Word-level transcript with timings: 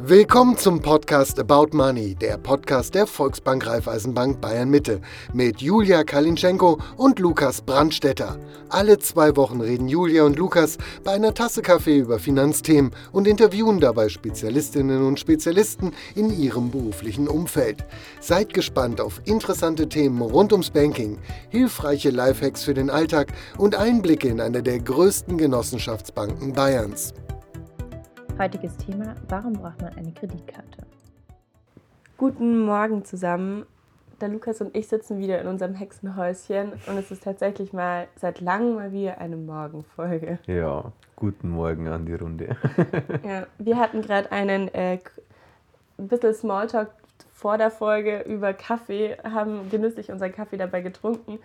Willkommen 0.00 0.56
zum 0.56 0.80
Podcast 0.80 1.40
About 1.40 1.76
Money, 1.76 2.14
der 2.14 2.38
Podcast 2.38 2.94
der 2.94 3.04
Volksbank 3.04 3.66
Raiffeisenbank 3.66 4.40
Bayern 4.40 4.70
Mitte 4.70 5.00
mit 5.32 5.60
Julia 5.60 6.04
Kalinschenko 6.04 6.78
und 6.96 7.18
Lukas 7.18 7.62
Brandstetter. 7.62 8.38
Alle 8.68 9.00
zwei 9.00 9.34
Wochen 9.34 9.60
reden 9.60 9.88
Julia 9.88 10.22
und 10.22 10.38
Lukas 10.38 10.78
bei 11.02 11.10
einer 11.10 11.34
Tasse 11.34 11.62
Kaffee 11.62 11.98
über 11.98 12.20
Finanzthemen 12.20 12.92
und 13.10 13.26
interviewen 13.26 13.80
dabei 13.80 14.08
Spezialistinnen 14.08 15.04
und 15.04 15.18
Spezialisten 15.18 15.90
in 16.14 16.30
ihrem 16.30 16.70
beruflichen 16.70 17.26
Umfeld. 17.26 17.84
Seid 18.20 18.54
gespannt 18.54 19.00
auf 19.00 19.20
interessante 19.24 19.88
Themen 19.88 20.22
rund 20.22 20.52
ums 20.52 20.70
Banking, 20.70 21.18
hilfreiche 21.48 22.10
Lifehacks 22.10 22.62
für 22.62 22.74
den 22.74 22.88
Alltag 22.88 23.32
und 23.56 23.74
Einblicke 23.74 24.28
in 24.28 24.40
eine 24.40 24.62
der 24.62 24.78
größten 24.78 25.38
Genossenschaftsbanken 25.38 26.52
Bayerns. 26.52 27.14
Heutiges 28.38 28.76
Thema, 28.76 29.16
warum 29.28 29.54
braucht 29.54 29.82
man 29.82 29.96
eine 29.96 30.12
Kreditkarte? 30.12 30.86
Guten 32.16 32.60
Morgen 32.60 33.04
zusammen. 33.04 33.66
Der 34.20 34.28
Lukas 34.28 34.60
und 34.60 34.76
ich 34.76 34.86
sitzen 34.86 35.18
wieder 35.18 35.40
in 35.40 35.48
unserem 35.48 35.74
Hexenhäuschen 35.74 36.74
und 36.86 36.96
es 36.96 37.10
ist 37.10 37.24
tatsächlich 37.24 37.72
mal 37.72 38.06
seit 38.14 38.40
langem 38.40 38.76
mal 38.76 38.92
wieder 38.92 39.18
eine 39.18 39.36
Morgenfolge. 39.36 40.38
Ja, 40.46 40.92
guten 41.16 41.50
Morgen 41.50 41.88
an 41.88 42.06
die 42.06 42.14
Runde. 42.14 42.56
ja, 43.24 43.48
wir 43.58 43.76
hatten 43.76 44.02
gerade 44.02 44.30
einen 44.30 44.72
äh, 44.72 45.00
ein 45.98 46.06
bisschen 46.06 46.32
Smalltalk 46.32 46.90
vor 47.32 47.58
der 47.58 47.72
Folge 47.72 48.20
über 48.20 48.52
Kaffee, 48.52 49.16
haben 49.24 49.68
genüsslich 49.68 50.12
unseren 50.12 50.30
Kaffee 50.30 50.58
dabei 50.58 50.80
getrunken, 50.80 51.40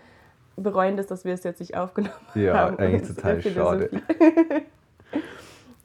bereuen 0.57 0.95
das, 0.95 1.07
dass 1.07 1.25
wir 1.25 1.33
es 1.33 1.43
jetzt 1.43 1.59
nicht 1.59 1.75
aufgenommen 1.75 2.13
ja, 2.35 2.53
haben. 2.53 2.77
Ja, 2.77 2.85
eigentlich 2.85 3.15
total 3.15 3.41
schade. 3.41 3.89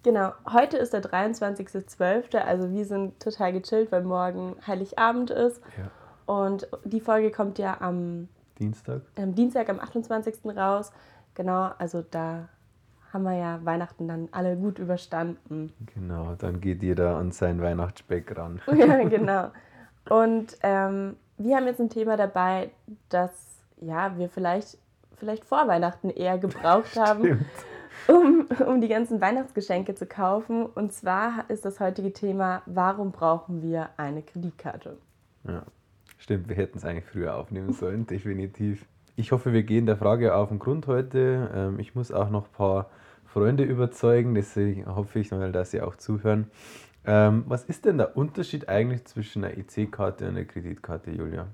Genau, 0.03 0.33
heute 0.53 0.77
ist 0.77 0.93
der 0.93 1.03
23.12., 1.03 2.39
also 2.39 2.71
wir 2.73 2.85
sind 2.85 3.21
total 3.21 3.53
gechillt, 3.53 3.91
weil 3.91 4.03
morgen 4.03 4.57
Heiligabend 4.67 5.31
ist. 5.31 5.61
Ja. 5.77 5.91
Und 6.33 6.69
die 6.85 7.01
Folge 7.01 7.31
kommt 7.31 7.59
ja 7.59 7.81
am 7.81 8.29
Dienstag. 8.59 9.03
Am 9.17 9.35
Dienstag, 9.35 9.69
am 9.69 9.81
28. 9.81 10.45
raus. 10.57 10.93
Genau, 11.35 11.71
also 11.79 12.03
da 12.03 12.49
haben 13.13 13.25
wir 13.25 13.37
ja 13.37 13.61
Weihnachten 13.65 14.07
dann 14.07 14.29
alle 14.31 14.57
gut 14.57 14.79
überstanden. 14.79 15.73
Genau, 15.95 16.35
dann 16.37 16.61
geht 16.61 16.83
jeder 16.83 17.17
an 17.17 17.33
seinen 17.33 17.61
Weihnachtsspeck 17.61 18.37
ran. 18.37 18.61
ja, 18.77 19.03
genau. 19.05 19.51
Und 20.09 20.59
ähm, 20.63 21.17
wir 21.39 21.57
haben 21.57 21.67
jetzt 21.67 21.81
ein 21.81 21.91
Thema 21.91 22.17
dabei, 22.17 22.71
das 23.09 23.31
ja, 23.81 24.17
wir 24.17 24.29
vielleicht, 24.29 24.79
vielleicht 25.17 25.45
vor 25.45 25.67
Weihnachten 25.67 26.11
eher 26.11 26.39
gebraucht 26.39 26.97
haben 26.99 27.47
um, 28.07 28.47
um 28.67 28.81
die 28.81 28.89
ganzen 28.89 29.21
Weihnachtsgeschenke 29.21 29.95
zu 29.95 30.07
kaufen. 30.07 30.67
Und 30.67 30.93
zwar 30.93 31.45
ist 31.49 31.65
das 31.65 31.81
heutige 31.81 32.13
Thema, 32.13 32.63
warum 32.67 33.13
brauchen 33.13 33.63
wir 33.63 33.91
eine 33.97 34.23
Kreditkarte? 34.23 34.97
Ja, 35.45 35.63
stimmt, 36.19 36.49
wir 36.49 36.57
hätten 36.57 36.79
es 36.79 36.85
eigentlich 36.85 37.07
früher 37.07 37.37
aufnehmen 37.37 37.73
sollen, 37.73 38.07
definitiv. 38.11 38.87
Ich 39.17 39.33
hoffe, 39.33 39.53
wir 39.53 39.65
gehen 39.65 39.87
der 39.87 39.97
Frage 39.97 40.35
auf 40.35 40.51
den 40.51 40.59
Grund 40.59 40.87
heute. 40.87 41.51
Ähm, 41.55 41.81
ich 41.81 41.95
muss 41.95 42.13
auch 42.13 42.31
noch 42.31 42.45
ein 42.45 42.53
paar 42.53 42.91
Freunde 43.27 43.65
überzeugen, 43.65 44.35
deswegen 44.35 44.87
hoffe 44.87 45.19
ich 45.19 45.31
mal, 45.31 45.53
dass 45.53 45.73
sie 45.73 45.81
auch 45.81 45.97
zuhören. 45.97 46.51
Ähm, 47.05 47.45
was 47.47 47.65
ist 47.65 47.85
denn 47.85 47.99
der 47.99 48.17
Unterschied 48.17 48.69
eigentlich 48.69 49.05
zwischen 49.07 49.45
einer 49.45 49.57
EC-Karte 49.57 50.29
und 50.29 50.37
einer 50.37 50.45
Kreditkarte, 50.45 51.11
Julia? 51.11 51.49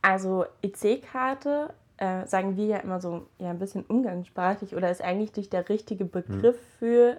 Also 0.00 0.46
EC-Karte 0.62 1.72
äh, 2.02 2.26
sagen 2.26 2.56
wir 2.56 2.66
ja 2.66 2.76
immer 2.78 3.00
so 3.00 3.28
ja, 3.38 3.50
ein 3.50 3.60
bisschen 3.60 3.84
umgangssprachlich 3.84 4.74
oder 4.74 4.90
ist 4.90 5.00
eigentlich 5.00 5.36
nicht 5.36 5.52
der 5.52 5.68
richtige 5.68 6.04
Begriff 6.04 6.56
mhm. 6.56 6.78
für 6.78 7.16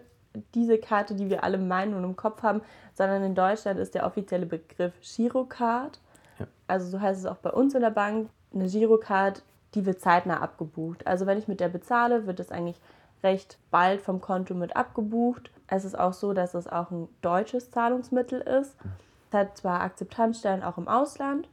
diese 0.54 0.78
Karte, 0.78 1.16
die 1.16 1.30
wir 1.30 1.46
alle 1.46 1.58
meinen 1.58 1.94
und 1.94 2.04
im 2.04 2.18
Kopf 2.18 2.44
haben, 2.44 2.60
sondern 2.94 3.24
in 3.24 3.34
Deutschland 3.34 3.80
ist 3.80 3.96
der 3.96 4.06
offizielle 4.06 4.46
Begriff 4.46 4.92
Girocard. 5.02 6.02
Ja. 6.38 6.48
Also 6.68 6.90
so 6.90 7.00
heißt 7.00 7.22
es 7.22 7.26
auch 7.26 7.38
bei 7.38 7.52
uns 7.52 7.76
in 7.76 7.82
der 7.82 7.92
Bank. 7.92 8.30
Eine 8.54 8.68
Girocard, 8.68 9.42
die 9.74 9.86
wird 9.86 10.02
zeitnah 10.02 10.42
abgebucht. 10.42 11.08
Also 11.08 11.26
wenn 11.28 11.38
ich 11.38 11.48
mit 11.48 11.62
der 11.62 11.70
bezahle, 11.70 12.28
wird 12.28 12.42
es 12.42 12.52
eigentlich 12.52 12.82
recht 13.24 13.58
bald 13.72 14.02
vom 14.02 14.20
Konto 14.20 14.54
mit 14.54 14.76
abgebucht. 14.76 15.50
Es 15.68 15.86
ist 15.86 15.98
auch 15.98 16.14
so, 16.14 16.34
dass 16.34 16.56
es 16.56 16.68
auch 16.68 16.92
ein 16.92 17.08
deutsches 17.22 17.72
Zahlungsmittel 17.72 18.42
ist. 18.42 18.84
Mhm. 18.84 18.92
Es 19.30 19.34
hat 19.38 19.58
zwar 19.58 19.80
Akzeptanzstellen 19.80 20.62
auch 20.62 20.78
im 20.78 20.90
Ausland, 20.90 21.48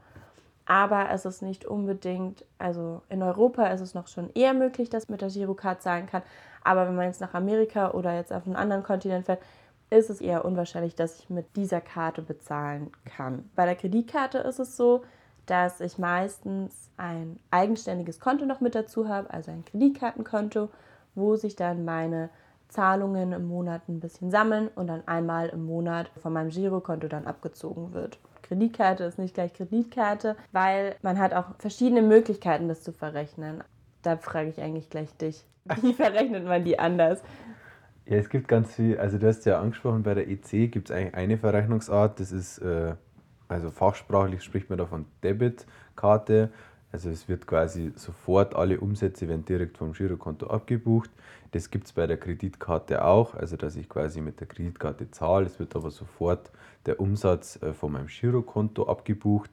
aber 0.67 1.11
es 1.11 1.25
ist 1.25 1.43
nicht 1.43 1.65
unbedingt, 1.65 2.45
also 2.59 3.03
in 3.09 3.23
Europa 3.23 3.67
ist 3.67 3.81
es 3.81 3.95
noch 3.95 4.09
schon 4.09 4.31
eher 4.35 4.55
möglich, 4.55 4.89
dass 4.91 5.09
man 5.09 5.15
mit 5.15 5.23
der 5.23 5.31
Girocard 5.31 5.83
zahlen 5.83 6.07
kann. 6.07 6.23
Aber 6.63 6.87
wenn 6.87 6.95
man 6.95 7.07
jetzt 7.07 7.21
nach 7.21 7.35
Amerika 7.35 7.91
oder 7.91 8.15
jetzt 8.15 8.33
auf 8.33 8.47
einen 8.47 8.57
anderen 8.57 8.83
Kontinent 8.83 9.27
fährt, 9.27 9.43
ist 9.91 10.11
es 10.11 10.21
eher 10.21 10.45
unwahrscheinlich, 10.45 10.95
dass 10.95 11.19
ich 11.19 11.31
mit 11.31 11.57
dieser 11.57 11.81
Karte 11.81 12.23
bezahlen 12.23 12.93
kann. 13.05 13.51
Bei 13.57 13.67
der 13.67 13.75
Kreditkarte 13.75 14.39
ist 14.39 14.61
es 14.61 14.77
so, 14.77 15.03
dass 15.47 15.81
ich 15.81 15.99
meistens 15.99 16.91
ein 16.97 17.41
eigenständiges 17.51 18.21
Konto 18.21 18.47
noch 18.47 18.61
mit 18.61 18.77
dazu 18.77 19.09
habe, 19.09 19.31
also 19.31 19.51
ein 19.51 19.65
Kreditkartenkonto, 19.65 20.69
wo 21.17 21.35
sich 21.35 21.57
dann 21.57 21.85
meine 21.85 22.31
Zahlungen 22.69 23.33
im 23.33 23.49
Monat 23.49 23.89
ein 23.89 23.99
bisschen 23.99 24.31
sammeln 24.31 24.69
und 24.69 24.87
dann 24.87 25.07
einmal 25.09 25.49
im 25.49 25.65
Monat 25.65 26.09
von 26.23 26.33
meinem 26.33 26.51
Girokonto 26.51 27.09
dann 27.09 27.27
abgezogen 27.27 27.93
wird. 27.93 28.21
Kreditkarte 28.51 29.05
ist 29.05 29.17
nicht 29.17 29.35
gleich 29.35 29.55
Kreditkarte, 29.55 30.35
weil 30.51 30.97
man 31.03 31.21
hat 31.21 31.33
auch 31.33 31.55
verschiedene 31.61 32.03
Möglichkeiten, 32.03 32.67
das 32.67 32.83
zu 32.83 32.93
verrechnen. 32.93 33.63
Da 34.03 34.17
frage 34.17 34.49
ich 34.49 34.61
eigentlich 34.61 34.91
gleich 34.91 35.17
dich. 35.19 35.47
Wie 35.83 35.95
verrechnet 35.95 36.45
man 36.45 36.65
die 36.65 36.77
anders? 36.77 37.23
Ja, 38.07 38.17
es 38.17 38.29
gibt 38.29 38.49
ganz 38.49 38.75
viel, 38.75 38.99
also 38.99 39.19
du 39.19 39.29
hast 39.29 39.47
ja 39.47 39.61
angesprochen, 39.61 40.03
bei 40.03 40.15
der 40.15 40.29
EC 40.29 40.73
gibt 40.73 40.91
es 40.91 40.97
eigentlich 40.97 41.15
eine 41.15 41.39
Verrechnungsart, 41.39 42.19
das 42.19 42.33
ist, 42.33 42.59
äh, 42.59 42.95
also 43.47 43.71
fachsprachlich 43.71 44.43
spricht 44.43 44.69
man 44.69 44.79
da 44.79 44.87
von 44.87 45.07
Debitkarte. 45.23 46.51
Also 46.93 47.11
es 47.11 47.29
wird 47.29 47.47
quasi 47.47 47.93
sofort 47.95 48.55
alle 48.57 48.81
Umsätze 48.81 49.29
werden 49.29 49.45
direkt 49.45 49.79
vom 49.79 49.93
Girokonto 49.93 50.49
abgebucht. 50.49 51.11
Das 51.53 51.71
gibt 51.71 51.87
es 51.87 51.93
bei 51.93 52.07
der 52.07 52.17
Kreditkarte 52.17 53.05
auch, 53.05 53.35
also 53.35 53.57
dass 53.57 53.77
ich 53.77 53.89
quasi 53.89 54.21
mit 54.21 54.41
der 54.41 54.47
Kreditkarte 54.47 55.11
zahle. 55.11 55.47
Es 55.47 55.59
wird 55.59 55.75
aber 55.77 55.91
sofort 55.91 56.51
der 56.87 57.01
Umsatz 57.01 57.61
äh, 57.63 57.73
von 57.73 57.93
meinem 57.93 58.07
Girokonto 58.07 58.89
abgebucht. 58.89 59.51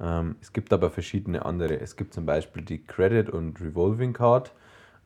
Ähm, 0.00 0.36
es 0.40 0.52
gibt 0.52 0.72
aber 0.72 0.90
verschiedene 0.90 1.44
andere. 1.44 1.80
Es 1.80 1.96
gibt 1.96 2.14
zum 2.14 2.26
Beispiel 2.26 2.62
die 2.62 2.84
Credit 2.84 3.30
und 3.30 3.60
Revolving 3.60 4.12
Card. 4.12 4.52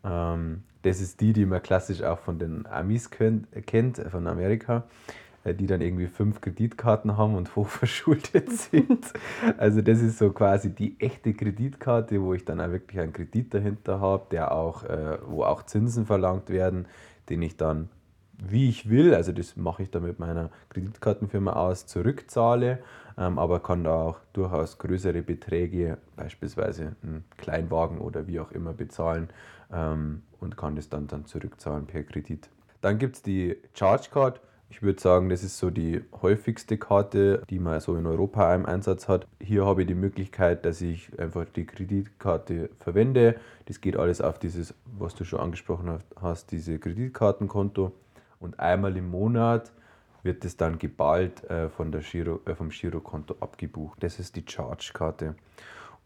Ähm, 0.05 0.63
das 0.83 1.01
ist 1.01 1.21
die, 1.21 1.33
die 1.33 1.47
man 1.47 1.63
klassisch 1.63 2.03
auch 2.03 2.19
von 2.19 2.39
den 2.39 2.67
Amis 2.67 3.11
kennt, 3.11 3.47
äh, 3.55 4.11
von 4.11 4.27
Amerika, 4.27 4.85
die 5.45 5.67
dann 5.67 5.81
irgendwie 5.81 6.07
fünf 6.07 6.41
Kreditkarten 6.41 7.17
haben 7.17 7.35
und 7.35 7.57
hochverschuldet 7.57 8.51
sind. 8.71 9.13
Also 9.57 9.81
das 9.81 10.01
ist 10.01 10.19
so 10.19 10.31
quasi 10.31 10.71
die 10.71 11.01
echte 11.01 11.33
Kreditkarte, 11.35 12.21
wo 12.23 12.35
ich 12.35 12.45
dann 12.45 12.61
auch 12.61 12.71
wirklich 12.71 13.01
einen 13.01 13.13
Kredit 13.13 13.55
dahinter 13.55 14.01
habe, 14.01 14.27
der 14.31 14.53
auch, 14.53 14.85
wo 15.27 15.45
auch 15.45 15.63
Zinsen 15.63 16.05
verlangt 16.07 16.51
werden, 16.51 16.87
den 17.29 17.43
ich 17.43 17.57
dann 17.57 17.89
wie 18.43 18.69
ich 18.69 18.89
will, 18.89 19.15
also 19.15 19.33
das 19.33 19.57
mache 19.57 19.83
ich 19.83 19.91
dann 19.91 20.03
mit 20.03 20.19
meiner 20.19 20.51
Kreditkartenfirma 20.71 21.53
aus, 21.53 21.87
zurückzahle, 21.87 22.79
ähm, 23.19 23.39
aber 23.39 23.61
kann 23.61 23.85
da 23.85 24.03
auch 24.03 24.21
durchaus 24.33 24.79
größere 24.79 25.23
Beträge, 25.23 25.99
beispielsweise 26.17 26.97
einen 27.03 27.25
Kleinwagen 27.37 27.99
oder 27.99 28.27
wie 28.27 28.41
auch 28.41 28.53
immer, 28.53 28.73
bezahlen 28.73 29.29
ähm, 29.73 30.23
und 30.41 30.57
kann 30.57 30.77
das 30.77 30.89
dann, 30.89 31.07
dann 31.07 31.27
zurückzahlen 31.27 31.87
per 31.87 32.03
Kredit. 32.03 32.49
Dann 32.81 32.99
gibt 32.99 33.17
es 33.17 33.23
die 33.23 33.57
Charge 33.75 34.09
Card. 34.11 34.41
Ich 34.71 34.83
würde 34.83 35.01
sagen, 35.01 35.29
das 35.29 35.43
ist 35.43 35.59
so 35.59 35.69
die 35.69 36.01
häufigste 36.23 36.79
Karte, 36.79 37.43
die 37.51 37.59
man 37.59 37.81
so 37.81 37.97
in 37.97 38.07
Europa 38.07 38.55
im 38.55 38.67
Einsatz 38.67 39.09
hat. 39.09 39.27
Hier 39.41 39.67
habe 39.67 39.83
ich 39.83 39.89
die 39.89 39.95
Möglichkeit, 39.95 40.65
dass 40.65 40.81
ich 40.81 41.11
einfach 41.19 41.45
die 41.45 41.67
Kreditkarte 41.67 42.71
verwende. 42.79 43.35
Das 43.67 43.81
geht 43.81 43.97
alles 43.97 44.21
auf 44.21 44.39
dieses, 44.39 44.73
was 44.87 45.17
du 45.17 45.25
schon 45.25 45.41
angesprochen 45.41 45.99
hast, 46.23 46.53
diese 46.53 46.79
Kreditkartenkonto 46.79 47.93
und 48.39 48.61
einmal 48.61 48.97
im 48.97 49.11
Monat 49.11 49.73
wird 50.23 50.45
es 50.45 50.57
dann 50.57 50.79
geballt 50.79 51.45
äh, 51.51 51.69
von 51.69 51.91
der 51.91 52.03
Giro, 52.03 52.41
äh, 52.47 52.55
vom 52.55 52.69
Girokonto 52.69 53.37
abgebucht. 53.41 54.03
Das 54.03 54.19
ist 54.19 54.37
die 54.37 54.45
Charge-Karte. 54.47 55.35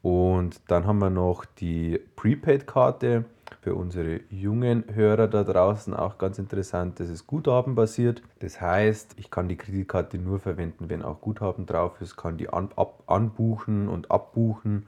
Und 0.03 0.61
dann 0.69 0.87
haben 0.87 0.99
wir 0.99 1.11
noch 1.11 1.45
die 1.45 2.01
Prepaid-Karte 2.17 3.25
für 3.61 3.75
unsere 3.75 4.21
jungen 4.31 4.85
Hörer 4.93 5.29
da 5.29 5.45
draußen 5.45 5.95
auch 5.95 6.19
ganz 6.19 6.39
interessant. 6.39 7.01
Das 7.01 7.09
ist 7.09 7.27
guthabenbasiert. 7.27 8.23
Das 8.41 8.61
heißt, 8.61 9.17
ich 9.19 9.31
kann 9.31 9.49
die 9.49 9.57
Kreditkarte 9.57 10.19
nur 10.19 10.41
verwenden, 10.41 10.91
wenn 10.91 11.03
auch 11.03 11.21
Guthaben 11.21 11.67
drauf 11.67 12.01
ist, 12.01 12.17
kann 12.17 12.37
die 12.37 12.49
an, 12.49 12.71
ab, 12.77 13.03
anbuchen 13.07 13.89
und 13.89 14.11
abbuchen, 14.11 14.87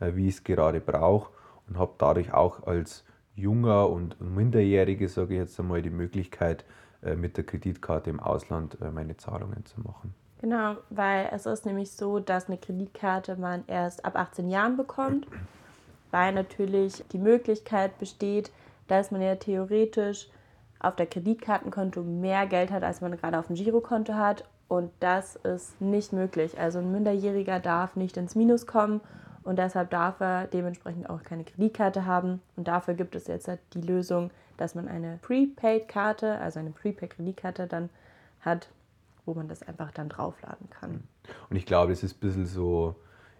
äh, 0.00 0.14
wie 0.14 0.28
ich 0.28 0.36
es 0.36 0.44
gerade 0.44 0.80
brauche 0.80 1.30
und 1.68 1.78
habe 1.78 1.92
dadurch 1.98 2.32
auch 2.32 2.66
als 2.66 3.04
junger 3.34 3.88
und 3.88 4.20
Minderjährige, 4.20 5.08
sage 5.08 5.34
ich 5.34 5.40
jetzt 5.40 5.58
einmal, 5.60 5.82
die 5.82 5.90
Möglichkeit, 5.90 6.64
äh, 7.02 7.14
mit 7.14 7.36
der 7.36 7.44
Kreditkarte 7.44 8.10
im 8.10 8.20
Ausland 8.20 8.80
äh, 8.80 8.90
meine 8.90 9.16
Zahlungen 9.16 9.64
zu 9.64 9.80
machen. 9.80 10.14
Genau, 10.40 10.76
weil 10.90 11.28
es 11.32 11.46
ist 11.46 11.66
nämlich 11.66 11.92
so, 11.92 12.20
dass 12.20 12.46
eine 12.46 12.58
Kreditkarte 12.58 13.36
man 13.36 13.64
erst 13.66 14.04
ab 14.04 14.16
18 14.16 14.48
Jahren 14.48 14.76
bekommt, 14.76 15.26
weil 16.10 16.32
natürlich 16.32 17.04
die 17.12 17.18
Möglichkeit 17.18 17.98
besteht, 17.98 18.50
dass 18.86 19.10
man 19.10 19.20
ja 19.20 19.36
theoretisch 19.36 20.28
auf 20.80 20.96
der 20.96 21.06
Kreditkartenkonto 21.06 22.02
mehr 22.02 22.46
Geld 22.46 22.70
hat, 22.70 22.82
als 22.82 23.00
man 23.00 23.16
gerade 23.16 23.38
auf 23.38 23.48
dem 23.48 23.56
Girokonto 23.56 24.14
hat. 24.14 24.44
Und 24.68 24.90
das 25.00 25.36
ist 25.36 25.80
nicht 25.80 26.12
möglich. 26.12 26.58
Also 26.58 26.78
ein 26.78 26.92
Minderjähriger 26.92 27.58
darf 27.58 27.96
nicht 27.96 28.16
ins 28.16 28.34
Minus 28.34 28.66
kommen 28.66 29.00
und 29.42 29.58
deshalb 29.58 29.90
darf 29.90 30.20
er 30.20 30.46
dementsprechend 30.46 31.08
auch 31.08 31.22
keine 31.22 31.44
Kreditkarte 31.44 32.04
haben. 32.04 32.42
Und 32.56 32.68
dafür 32.68 32.94
gibt 32.94 33.14
es 33.14 33.26
jetzt 33.26 33.48
halt 33.48 33.60
die 33.72 33.80
Lösung, 33.80 34.30
dass 34.58 34.74
man 34.74 34.88
eine 34.88 35.18
Prepaid-Karte, 35.22 36.38
also 36.38 36.60
eine 36.60 36.70
Prepaid-Kreditkarte 36.70 37.66
dann 37.66 37.88
hat, 38.40 38.68
wo 39.24 39.34
man 39.34 39.48
das 39.48 39.62
einfach 39.62 39.90
dann 39.92 40.10
draufladen 40.10 40.68
kann. 40.68 41.02
Und 41.48 41.56
ich 41.56 41.64
glaube, 41.64 41.92
es 41.92 42.02
ist 42.02 42.16
ein 42.16 42.20
bisschen 42.20 42.46
so 42.46 42.94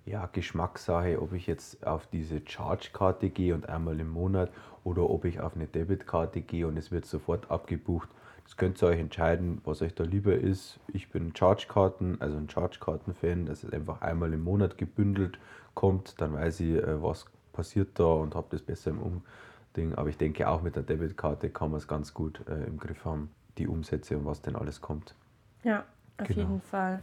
ja, 0.09 0.29
Geschmackssache, 0.33 1.21
ob 1.21 1.33
ich 1.33 1.47
jetzt 1.47 1.87
auf 1.87 2.07
diese 2.07 2.41
Charge-Karte 2.45 3.31
gehe 3.31 3.55
und 3.55 3.69
einmal 3.69 4.01
im 4.01 4.11
Monat 4.11 4.51
oder 4.85 5.09
ob 5.09 5.25
ich 5.25 5.41
auf 5.41 5.55
eine 5.55 5.67
Debitkarte 5.67 6.41
gehe 6.41 6.67
und 6.67 6.77
es 6.77 6.91
wird 6.91 7.05
sofort 7.07 7.51
abgebucht. 7.51 8.09
Das 8.45 8.57
könnt 8.57 8.83
ihr 8.83 8.87
euch 8.89 8.99
entscheiden, 8.99 9.61
was 9.65 9.83
euch 9.83 9.95
da 9.95 10.05
lieber 10.05 10.35
ist. 10.35 10.81
Ich 10.93 11.11
bin 11.11 11.37
Charge-Karten, 11.37 12.17
also 12.21 12.39
ein 12.39 12.49
Charge-Karten-Fan, 12.49 13.45
dass 13.45 13.63
es 13.63 13.73
einfach 13.73 14.01
einmal 14.01 14.33
im 14.33 14.43
Monat 14.43 14.79
gebündelt 14.79 15.39
kommt. 15.75 16.19
Dann 16.21 16.33
weiß 16.33 16.61
ich, 16.61 16.77
äh, 16.77 17.03
was 17.03 17.27
passiert 17.53 17.99
da 17.99 18.05
und 18.05 18.35
habe 18.35 18.47
das 18.51 18.63
besser 18.63 18.91
im 18.91 19.01
Umding. 19.01 19.95
Aber 19.95 20.09
ich 20.09 20.17
denke, 20.17 20.49
auch 20.49 20.63
mit 20.63 20.77
der 20.77 20.83
Debitkarte 20.83 21.51
kann 21.51 21.71
man 21.71 21.79
es 21.79 21.87
ganz 21.87 22.15
gut 22.15 22.41
äh, 22.49 22.65
im 22.65 22.79
Griff 22.79 23.05
haben, 23.05 23.31
die 23.59 23.69
Umsätze 23.69 24.17
und 24.17 24.25
was 24.25 24.41
denn 24.41 24.57
alles 24.57 24.81
kommt. 24.81 25.15
Ja, 25.63 25.85
auf 26.17 26.27
genau. 26.29 26.41
jeden 26.41 26.61
Fall. 26.63 27.03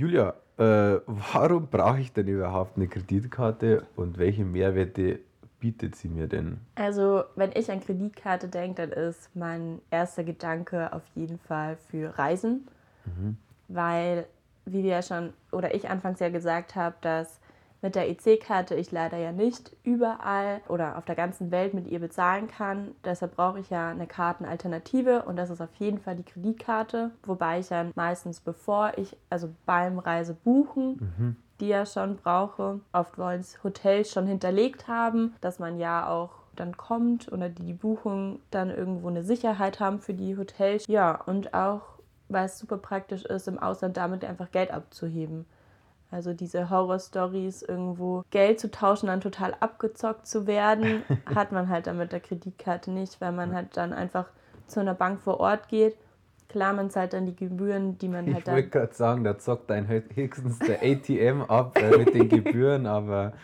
Julia, 0.00 0.32
äh, 0.56 0.98
warum 1.06 1.66
brauche 1.66 2.00
ich 2.00 2.10
denn 2.10 2.26
überhaupt 2.26 2.78
eine 2.78 2.88
Kreditkarte 2.88 3.86
und 3.96 4.16
welche 4.16 4.46
Mehrwerte 4.46 5.20
bietet 5.58 5.94
sie 5.94 6.08
mir 6.08 6.26
denn? 6.26 6.58
Also, 6.74 7.24
wenn 7.36 7.50
ich 7.52 7.70
an 7.70 7.80
Kreditkarte 7.80 8.48
denke, 8.48 8.88
dann 8.88 8.92
ist 8.92 9.28
mein 9.36 9.82
erster 9.90 10.24
Gedanke 10.24 10.90
auf 10.94 11.02
jeden 11.14 11.38
Fall 11.38 11.76
für 11.90 12.16
Reisen, 12.18 12.66
mhm. 13.04 13.36
weil, 13.68 14.24
wie 14.64 14.84
wir 14.84 14.90
ja 14.90 15.02
schon 15.02 15.34
oder 15.52 15.74
ich 15.74 15.90
anfangs 15.90 16.18
ja 16.18 16.30
gesagt 16.30 16.76
habe, 16.76 16.96
dass 17.02 17.38
mit 17.82 17.94
der 17.94 18.08
EC-Karte 18.08 18.74
ich 18.74 18.92
leider 18.92 19.16
ja 19.16 19.32
nicht 19.32 19.76
überall 19.82 20.60
oder 20.68 20.98
auf 20.98 21.04
der 21.04 21.14
ganzen 21.14 21.50
Welt 21.50 21.74
mit 21.74 21.86
ihr 21.86 21.98
bezahlen 21.98 22.48
kann. 22.48 22.94
Deshalb 23.04 23.36
brauche 23.36 23.60
ich 23.60 23.70
ja 23.70 23.88
eine 23.88 24.06
Kartenalternative 24.06 25.22
und 25.22 25.36
das 25.36 25.50
ist 25.50 25.60
auf 25.60 25.74
jeden 25.78 25.98
Fall 25.98 26.16
die 26.16 26.24
Kreditkarte. 26.24 27.10
Wobei 27.24 27.60
ich 27.60 27.68
dann 27.68 27.92
meistens, 27.94 28.40
bevor 28.40 28.92
ich, 28.96 29.16
also 29.30 29.48
beim 29.66 29.98
Reisebuchen, 29.98 31.12
mhm. 31.18 31.36
die 31.60 31.68
ja 31.68 31.86
schon 31.86 32.16
brauche, 32.16 32.80
oft 32.92 33.16
wollen 33.18 33.40
es 33.40 33.62
Hotels 33.64 34.12
schon 34.12 34.26
hinterlegt 34.26 34.88
haben, 34.88 35.34
dass 35.40 35.58
man 35.58 35.78
ja 35.78 36.08
auch 36.08 36.40
dann 36.56 36.76
kommt 36.76 37.32
oder 37.32 37.48
die 37.48 37.62
die 37.62 37.72
Buchung 37.72 38.40
dann 38.50 38.70
irgendwo 38.70 39.08
eine 39.08 39.22
Sicherheit 39.22 39.80
haben 39.80 40.00
für 40.00 40.14
die 40.14 40.36
Hotels. 40.36 40.86
Ja, 40.88 41.20
und 41.26 41.54
auch, 41.54 41.82
weil 42.28 42.46
es 42.46 42.58
super 42.58 42.76
praktisch 42.76 43.24
ist, 43.24 43.48
im 43.48 43.58
Ausland 43.58 43.96
damit 43.96 44.24
einfach 44.24 44.50
Geld 44.50 44.70
abzuheben. 44.70 45.46
Also 46.10 46.32
diese 46.32 46.70
Horror-Stories, 46.70 47.62
irgendwo 47.62 48.24
Geld 48.30 48.58
zu 48.58 48.70
tauschen, 48.70 49.06
dann 49.06 49.20
total 49.20 49.54
abgezockt 49.60 50.26
zu 50.26 50.46
werden, 50.46 51.02
hat 51.34 51.52
man 51.52 51.68
halt 51.68 51.86
dann 51.86 51.98
mit 51.98 52.12
der 52.12 52.20
Kreditkarte 52.20 52.90
nicht, 52.90 53.20
weil 53.20 53.32
man 53.32 53.54
halt 53.54 53.76
dann 53.76 53.92
einfach 53.92 54.26
zu 54.66 54.80
einer 54.80 54.94
Bank 54.94 55.20
vor 55.20 55.38
Ort 55.40 55.68
geht. 55.68 55.96
Klar, 56.48 56.72
man 56.72 56.90
zahlt 56.90 57.12
dann 57.12 57.26
die 57.26 57.36
Gebühren, 57.36 57.96
die 57.98 58.08
man 58.08 58.26
halt 58.34 58.48
dann... 58.48 58.56
Ich 58.56 58.64
wollte 58.64 58.78
gerade 58.78 58.94
sagen, 58.94 59.22
da 59.22 59.38
zockt 59.38 59.70
ein 59.70 59.86
höchstens 59.86 60.58
der 60.58 60.82
ATM 60.82 61.42
ab 61.42 61.78
äh, 61.78 61.96
mit 61.96 62.12
den 62.12 62.28
Gebühren, 62.28 62.86
aber 62.86 63.34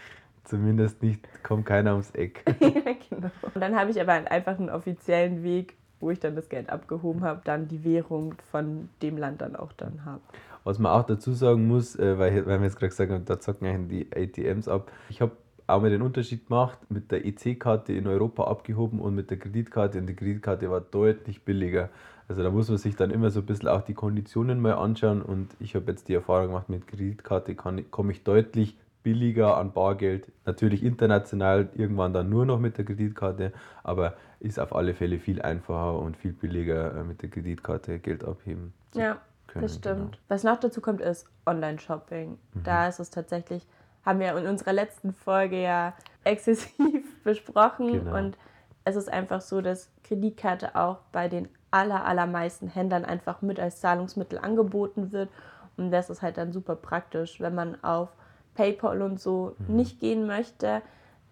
zumindest 0.42 1.02
nicht, 1.02 1.20
kommt 1.44 1.66
keiner 1.66 1.92
ums 1.92 2.10
Eck. 2.12 2.42
ja, 2.60 2.68
genau. 3.08 3.30
Und 3.42 3.60
dann 3.60 3.76
habe 3.76 3.92
ich 3.92 4.00
aber 4.00 4.12
einfach 4.12 4.58
einen 4.58 4.70
offiziellen 4.70 5.44
Weg, 5.44 5.76
wo 6.00 6.10
ich 6.10 6.18
dann 6.18 6.34
das 6.34 6.48
Geld 6.48 6.68
abgehoben 6.68 7.22
habe, 7.22 7.42
dann 7.44 7.68
die 7.68 7.84
Währung 7.84 8.34
von 8.50 8.88
dem 9.02 9.18
Land 9.18 9.40
dann 9.40 9.54
auch 9.54 9.72
dann 9.72 10.04
habe. 10.04 10.20
Was 10.66 10.80
man 10.80 10.90
auch 10.90 11.04
dazu 11.04 11.32
sagen 11.32 11.68
muss, 11.68 11.94
äh, 11.94 12.18
weil, 12.18 12.44
weil 12.44 12.58
wir 12.58 12.64
jetzt 12.64 12.76
gerade 12.76 12.88
gesagt 12.88 13.12
haben, 13.12 13.24
da 13.24 13.38
zocken 13.38 13.68
eigentlich 13.68 14.10
die 14.10 14.48
ATMs 14.50 14.66
ab. 14.66 14.90
Ich 15.08 15.20
habe 15.20 15.30
auch 15.68 15.80
mal 15.80 15.90
den 15.90 16.02
Unterschied 16.02 16.48
gemacht, 16.48 16.78
mit 16.88 17.12
der 17.12 17.24
EC-Karte 17.24 17.92
in 17.92 18.08
Europa 18.08 18.42
abgehoben 18.44 18.98
und 18.98 19.14
mit 19.14 19.30
der 19.30 19.38
Kreditkarte. 19.38 19.98
Und 19.98 20.08
die 20.08 20.16
Kreditkarte 20.16 20.68
war 20.68 20.80
deutlich 20.80 21.44
billiger. 21.44 21.90
Also 22.26 22.42
da 22.42 22.50
muss 22.50 22.68
man 22.68 22.78
sich 22.78 22.96
dann 22.96 23.12
immer 23.12 23.30
so 23.30 23.40
ein 23.40 23.46
bisschen 23.46 23.68
auch 23.68 23.82
die 23.82 23.94
Konditionen 23.94 24.60
mal 24.60 24.72
anschauen. 24.72 25.22
Und 25.22 25.54
ich 25.60 25.76
habe 25.76 25.88
jetzt 25.92 26.08
die 26.08 26.14
Erfahrung 26.14 26.48
gemacht, 26.48 26.68
mit 26.68 26.88
Kreditkarte 26.88 27.54
komme 27.54 28.10
ich 28.10 28.24
deutlich 28.24 28.76
billiger 29.04 29.58
an 29.58 29.72
Bargeld. 29.72 30.32
Natürlich 30.46 30.82
international 30.82 31.68
irgendwann 31.76 32.12
dann 32.12 32.28
nur 32.28 32.44
noch 32.44 32.58
mit 32.58 32.76
der 32.76 32.84
Kreditkarte, 32.84 33.52
aber 33.84 34.16
ist 34.40 34.58
auf 34.58 34.74
alle 34.74 34.94
Fälle 34.94 35.20
viel 35.20 35.40
einfacher 35.40 35.96
und 35.96 36.16
viel 36.16 36.32
billiger 36.32 36.92
äh, 36.92 37.04
mit 37.04 37.22
der 37.22 37.30
Kreditkarte 37.30 38.00
Geld 38.00 38.24
abheben. 38.24 38.72
Ja, 38.96 39.20
können. 39.56 39.68
Das 39.68 39.76
stimmt. 39.76 40.12
Genau. 40.12 40.24
Was 40.28 40.44
noch 40.44 40.58
dazu 40.58 40.80
kommt, 40.80 41.00
ist 41.00 41.26
Online-Shopping. 41.46 42.30
Mhm. 42.30 42.62
Da 42.62 42.88
ist 42.88 43.00
es 43.00 43.10
tatsächlich, 43.10 43.66
haben 44.04 44.20
wir 44.20 44.36
in 44.36 44.46
unserer 44.46 44.72
letzten 44.72 45.12
Folge 45.12 45.60
ja 45.60 45.94
exzessiv 46.24 47.22
besprochen. 47.22 47.92
Genau. 47.92 48.16
Und 48.16 48.38
es 48.84 48.96
ist 48.96 49.12
einfach 49.12 49.40
so, 49.40 49.60
dass 49.60 49.90
Kreditkarte 50.04 50.76
auch 50.76 50.98
bei 51.12 51.28
den 51.28 51.48
aller, 51.70 52.04
allermeisten 52.04 52.68
Händlern 52.68 53.04
einfach 53.04 53.42
mit 53.42 53.58
als 53.58 53.80
Zahlungsmittel 53.80 54.38
angeboten 54.38 55.12
wird. 55.12 55.28
Und 55.76 55.90
das 55.90 56.08
ist 56.08 56.22
halt 56.22 56.38
dann 56.38 56.52
super 56.52 56.76
praktisch, 56.76 57.40
wenn 57.40 57.54
man 57.54 57.82
auf 57.82 58.08
PayPal 58.54 59.02
und 59.02 59.20
so 59.20 59.54
mhm. 59.58 59.76
nicht 59.76 60.00
gehen 60.00 60.26
möchte, 60.26 60.82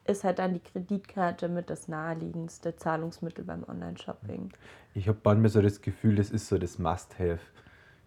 ist 0.06 0.24
halt 0.24 0.38
dann 0.38 0.52
die 0.52 0.60
Kreditkarte 0.60 1.48
mit 1.48 1.70
das 1.70 1.88
naheliegendste 1.88 2.76
Zahlungsmittel 2.76 3.44
beim 3.44 3.64
Online-Shopping. 3.66 4.52
Ich 4.92 5.08
habe 5.08 5.18
manchmal 5.24 5.48
so 5.48 5.62
das 5.62 5.80
Gefühl, 5.80 6.16
das 6.16 6.30
ist 6.30 6.48
so 6.48 6.58
das 6.58 6.78
Must-Have 6.78 7.40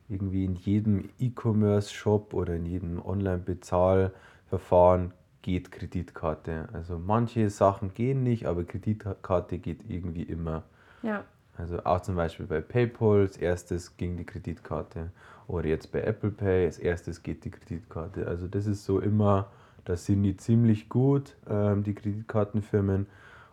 irgendwie 0.10 0.46
in 0.46 0.56
jedem 0.56 1.10
E-Commerce-Shop 1.20 2.34
oder 2.34 2.56
in 2.56 2.66
jedem 2.66 3.06
Online-Bezahlverfahren 3.06 5.14
geht 5.42 5.72
Kreditkarte. 5.72 6.70
Also 6.74 7.00
manche 7.00 7.50
Sachen 7.50 7.94
gehen 7.94 8.24
nicht, 8.24 8.46
aber 8.46 8.64
Kreditkarte 8.64 9.60
geht 9.60 9.90
irgendwie 9.90 10.24
immer. 10.24 10.64
Ja. 11.04 11.26
Also 11.58 11.84
auch 11.84 12.02
zum 12.02 12.16
Beispiel 12.16 12.46
bei 12.46 12.62
PayPal, 12.62 13.22
als 13.22 13.38
erstes 13.38 13.98
ging 13.98 14.16
die 14.18 14.26
Kreditkarte. 14.26 15.12
Oder 15.48 15.68
jetzt 15.68 15.92
bei 15.92 16.02
Apple 16.02 16.32
Pay, 16.32 16.66
als 16.66 16.78
erstes 16.78 17.24
geht 17.24 17.46
die 17.46 17.52
Kreditkarte. 17.52 18.28
Also 18.28 18.48
das 18.48 18.68
ist 18.68 18.86
so 18.86 19.00
immer, 19.00 19.50
da 19.86 19.96
sind 19.96 20.24
die 20.24 20.38
ziemlich 20.38 20.90
gut, 20.90 21.36
ähm, 21.50 21.84
die 21.84 21.96
Kreditkartenfirmen, 21.96 23.08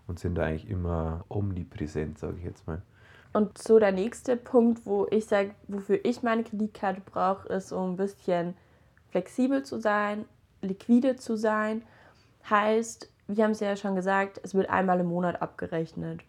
und 0.07 0.19
sind 0.19 0.35
da 0.35 0.45
eigentlich 0.45 0.69
immer 0.69 1.25
omnipräsent, 1.29 2.19
sage 2.19 2.37
ich 2.39 2.45
jetzt 2.45 2.67
mal. 2.67 2.83
Und 3.35 3.59
so 3.59 3.81
der 3.81 3.91
nächste 3.91 4.37
Punkt, 4.37 4.87
wo 4.87 5.09
ich 5.11 5.27
sage, 5.27 5.57
wofür 5.67 5.99
ich 6.05 6.23
meine 6.23 6.45
Kreditkarte 6.45 7.01
brauche, 7.01 7.49
ist, 7.49 7.73
um 7.73 7.91
ein 7.91 7.97
bisschen 7.97 8.57
flexibel 9.11 9.65
zu 9.65 9.81
sein, 9.81 10.25
liquide 10.63 11.17
zu 11.17 11.37
sein. 11.37 11.83
Heißt, 12.49 13.11
wir 13.27 13.43
haben 13.43 13.51
es 13.51 13.59
ja 13.59 13.75
schon 13.75 13.97
gesagt, 13.97 14.39
es 14.45 14.55
wird 14.55 14.71
einmal 14.71 15.01
im 15.01 15.07
Monat 15.07 15.43
abgerechnet. 15.43 16.21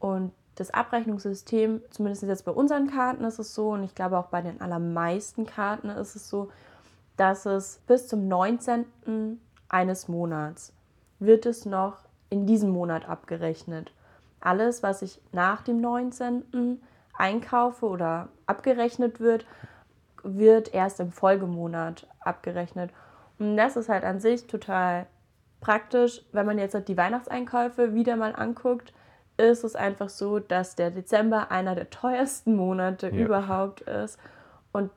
Und 0.00 0.32
das 0.56 0.74
Abrechnungssystem, 0.74 1.82
zumindest 1.90 2.24
jetzt 2.24 2.44
bei 2.44 2.52
unseren 2.52 2.90
Karten 2.90 3.22
ist 3.22 3.38
es 3.38 3.54
so, 3.54 3.70
und 3.70 3.84
ich 3.84 3.94
glaube 3.94 4.18
auch 4.18 4.26
bei 4.26 4.42
den 4.42 4.60
allermeisten 4.60 5.46
Karten 5.46 5.88
ist 5.88 6.16
es 6.16 6.28
so, 6.28 6.50
dass 7.16 7.46
es 7.46 7.80
bis 7.86 8.08
zum 8.08 8.26
19. 8.26 9.40
eines 9.68 10.08
Monats 10.08 10.72
wird 11.20 11.46
es 11.46 11.64
noch 11.64 11.98
in 12.28 12.44
diesem 12.44 12.70
Monat 12.70 13.08
abgerechnet 13.08 13.92
alles, 14.40 14.82
was 14.82 15.02
ich 15.02 15.20
nach 15.32 15.62
dem 15.62 15.80
19. 15.80 16.80
einkaufe 17.16 17.86
oder 17.86 18.28
abgerechnet 18.46 19.20
wird, 19.20 19.46
wird 20.22 20.72
erst 20.74 21.00
im 21.00 21.12
Folgemonat 21.12 22.06
abgerechnet. 22.20 22.90
Und 23.38 23.56
das 23.56 23.76
ist 23.76 23.88
halt 23.88 24.04
an 24.04 24.20
sich 24.20 24.46
total 24.46 25.06
praktisch, 25.60 26.22
wenn 26.32 26.46
man 26.46 26.58
jetzt 26.58 26.76
die 26.88 26.96
Weihnachtseinkäufe 26.96 27.94
wieder 27.94 28.16
mal 28.16 28.34
anguckt, 28.34 28.92
ist 29.36 29.64
es 29.64 29.74
einfach 29.74 30.08
so, 30.08 30.38
dass 30.38 30.76
der 30.76 30.90
Dezember 30.90 31.50
einer 31.50 31.74
der 31.74 31.90
teuersten 31.90 32.56
Monate 32.56 33.08
ja. 33.08 33.24
überhaupt 33.24 33.82
ist 33.82 34.18
und 34.72 34.90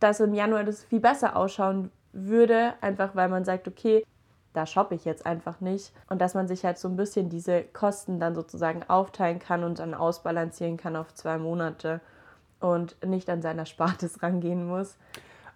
dass 0.00 0.20
im 0.20 0.34
Januar 0.34 0.64
das 0.64 0.84
viel 0.84 1.00
besser 1.00 1.36
ausschauen 1.36 1.90
würde, 2.12 2.74
einfach 2.80 3.14
weil 3.14 3.28
man 3.28 3.44
sagt, 3.44 3.66
okay, 3.66 4.04
da 4.52 4.66
shoppe 4.66 4.94
ich 4.94 5.04
jetzt 5.04 5.26
einfach 5.26 5.60
nicht. 5.60 5.92
Und 6.08 6.20
dass 6.20 6.34
man 6.34 6.48
sich 6.48 6.64
halt 6.64 6.78
so 6.78 6.88
ein 6.88 6.96
bisschen 6.96 7.28
diese 7.28 7.62
Kosten 7.62 8.20
dann 8.20 8.34
sozusagen 8.34 8.82
aufteilen 8.88 9.38
kann 9.38 9.64
und 9.64 9.78
dann 9.78 9.94
ausbalancieren 9.94 10.76
kann 10.76 10.96
auf 10.96 11.14
zwei 11.14 11.38
Monate 11.38 12.00
und 12.60 12.96
nicht 13.04 13.28
an 13.28 13.42
seiner 13.42 13.66
Spartes 13.66 14.22
rangehen 14.22 14.66
muss. 14.66 14.96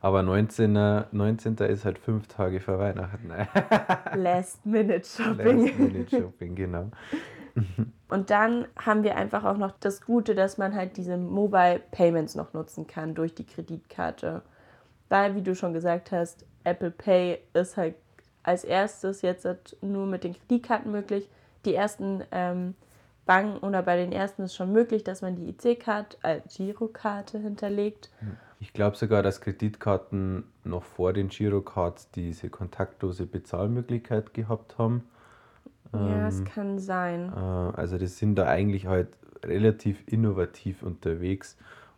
Aber 0.01 0.23
19. 0.23 1.05
19. 1.11 1.57
ist 1.57 1.85
halt 1.85 1.99
fünf 1.99 2.29
Tage 2.29 2.61
vor 2.61 2.79
Weihnachten. 2.79 3.33
Last-Minute-Shopping. 4.15 5.67
Last-Minute-Shopping, 5.67 6.55
genau. 6.55 6.91
Und 8.09 8.31
dann 8.31 8.67
haben 8.79 9.03
wir 9.03 9.17
einfach 9.17 9.45
auch 9.45 9.57
noch 9.57 9.73
das 9.81 10.03
Gute, 10.03 10.35
dass 10.35 10.59
man 10.59 10.75
halt 10.75 10.97
diese 10.97 11.17
Mobile 11.17 11.81
Payments 11.91 12.35
noch 12.35 12.53
nutzen 12.53 12.87
kann 12.87 13.15
durch 13.15 13.35
die 13.35 13.47
Kreditkarte. 13.47 14.43
Weil, 15.09 15.35
wie 15.35 15.43
du 15.43 15.55
schon 15.55 15.73
gesagt 15.73 16.13
hast, 16.13 16.45
Apple 16.65 16.91
Pay 16.91 17.39
ist 17.55 17.77
halt 17.77 17.95
als 18.47 18.65
erstes 18.65 19.23
jetzt 19.23 19.47
nur 19.83 20.07
mit 20.07 20.25
den 20.25 20.35
Kreditkarten 20.35 20.91
möglich. 20.93 21.29
Die 21.65 21.75
ersten 21.75 22.23
ähm, 22.33 22.75
Banken 23.27 23.59
oder 23.67 23.83
bei 23.83 23.97
den 23.97 24.13
ersten 24.13 24.43
ist 24.43 24.55
schon 24.55 24.73
möglich, 24.73 25.03
dass 25.05 25.23
man 25.23 25.35
die 25.37 25.49
IC-Karte, 25.51 26.17
äh, 26.23 26.41
Girokarte 26.49 27.39
hinterlegt. 27.39 28.11
Ich 28.61 28.73
glaube 28.73 28.97
sogar, 28.97 29.23
dass 29.23 29.41
Kreditkarten 29.41 30.45
noch 30.65 30.85
vor 30.85 31.13
den 31.13 31.29
Girocards 31.29 32.11
diese 32.13 32.49
kontaktlose 32.51 33.27
Bezahlmöglichkeit 33.27 34.33
gehabt 34.33 34.79
haben. 34.79 35.05
Ja, 35.93 36.29
es 36.29 36.41
Ähm, 36.41 36.45
kann 36.45 36.79
sein. 36.79 37.33
Äh, 37.35 37.39
Also 37.39 37.99
das 37.99 38.19
sind 38.19 38.37
da 38.37 38.47
eigentlich 38.47 38.87
halt 38.87 39.09
relativ 39.45 40.03
innovativ 40.07 40.83
unterwegs 40.83 41.57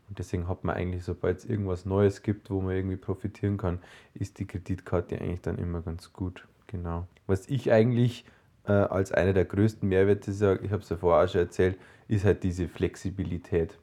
und 0.09 0.19
deswegen 0.19 0.49
hat 0.49 0.65
man 0.65 0.77
eigentlich, 0.77 1.05
sobald 1.05 1.39
es 1.39 1.45
irgendwas 1.45 1.85
Neues 1.85 2.23
gibt, 2.23 2.51
wo 2.51 2.61
man 2.61 2.75
irgendwie 2.75 2.97
profitieren 2.97 3.57
kann, 3.57 3.79
ist 4.15 4.39
die 4.39 4.47
Kreditkarte 4.47 5.21
eigentlich 5.21 5.43
dann 5.43 5.59
immer 5.59 5.83
ganz 5.83 6.13
gut. 6.13 6.47
Genau. 6.67 7.07
Was 7.27 7.49
ich 7.49 7.73
eigentlich 7.73 8.25
äh, 8.67 8.73
als 8.73 9.13
einer 9.13 9.33
der 9.33 9.45
größten 9.45 9.89
Mehrwerte 9.89 10.33
sage, 10.33 10.65
ich 10.65 10.73
habe 10.73 10.83
es 10.83 10.89
ja 10.89 10.97
vorher 10.97 11.25
auch 11.25 11.29
schon 11.29 11.43
erzählt, 11.43 11.79
ist 12.09 12.25
halt 12.25 12.43
diese 12.43 12.69
Flexibilität. 12.69 13.79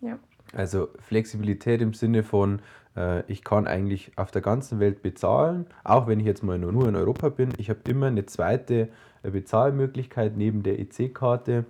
Ja. 0.00 0.18
Also 0.52 0.88
Flexibilität 1.00 1.80
im 1.80 1.94
Sinne 1.94 2.22
von, 2.22 2.60
äh, 2.96 3.22
ich 3.30 3.44
kann 3.44 3.66
eigentlich 3.66 4.12
auf 4.16 4.30
der 4.30 4.42
ganzen 4.42 4.80
Welt 4.80 5.02
bezahlen, 5.02 5.66
auch 5.84 6.06
wenn 6.06 6.20
ich 6.20 6.26
jetzt 6.26 6.42
mal 6.42 6.58
nur, 6.58 6.88
in 6.88 6.96
Europa 6.96 7.28
bin. 7.28 7.50
Ich 7.58 7.70
habe 7.70 7.80
immer 7.88 8.06
eine 8.06 8.26
zweite 8.26 8.88
äh, 9.22 9.30
Bezahlmöglichkeit 9.30 10.36
neben 10.36 10.62
der 10.62 10.78
EC-Karte 10.78 11.64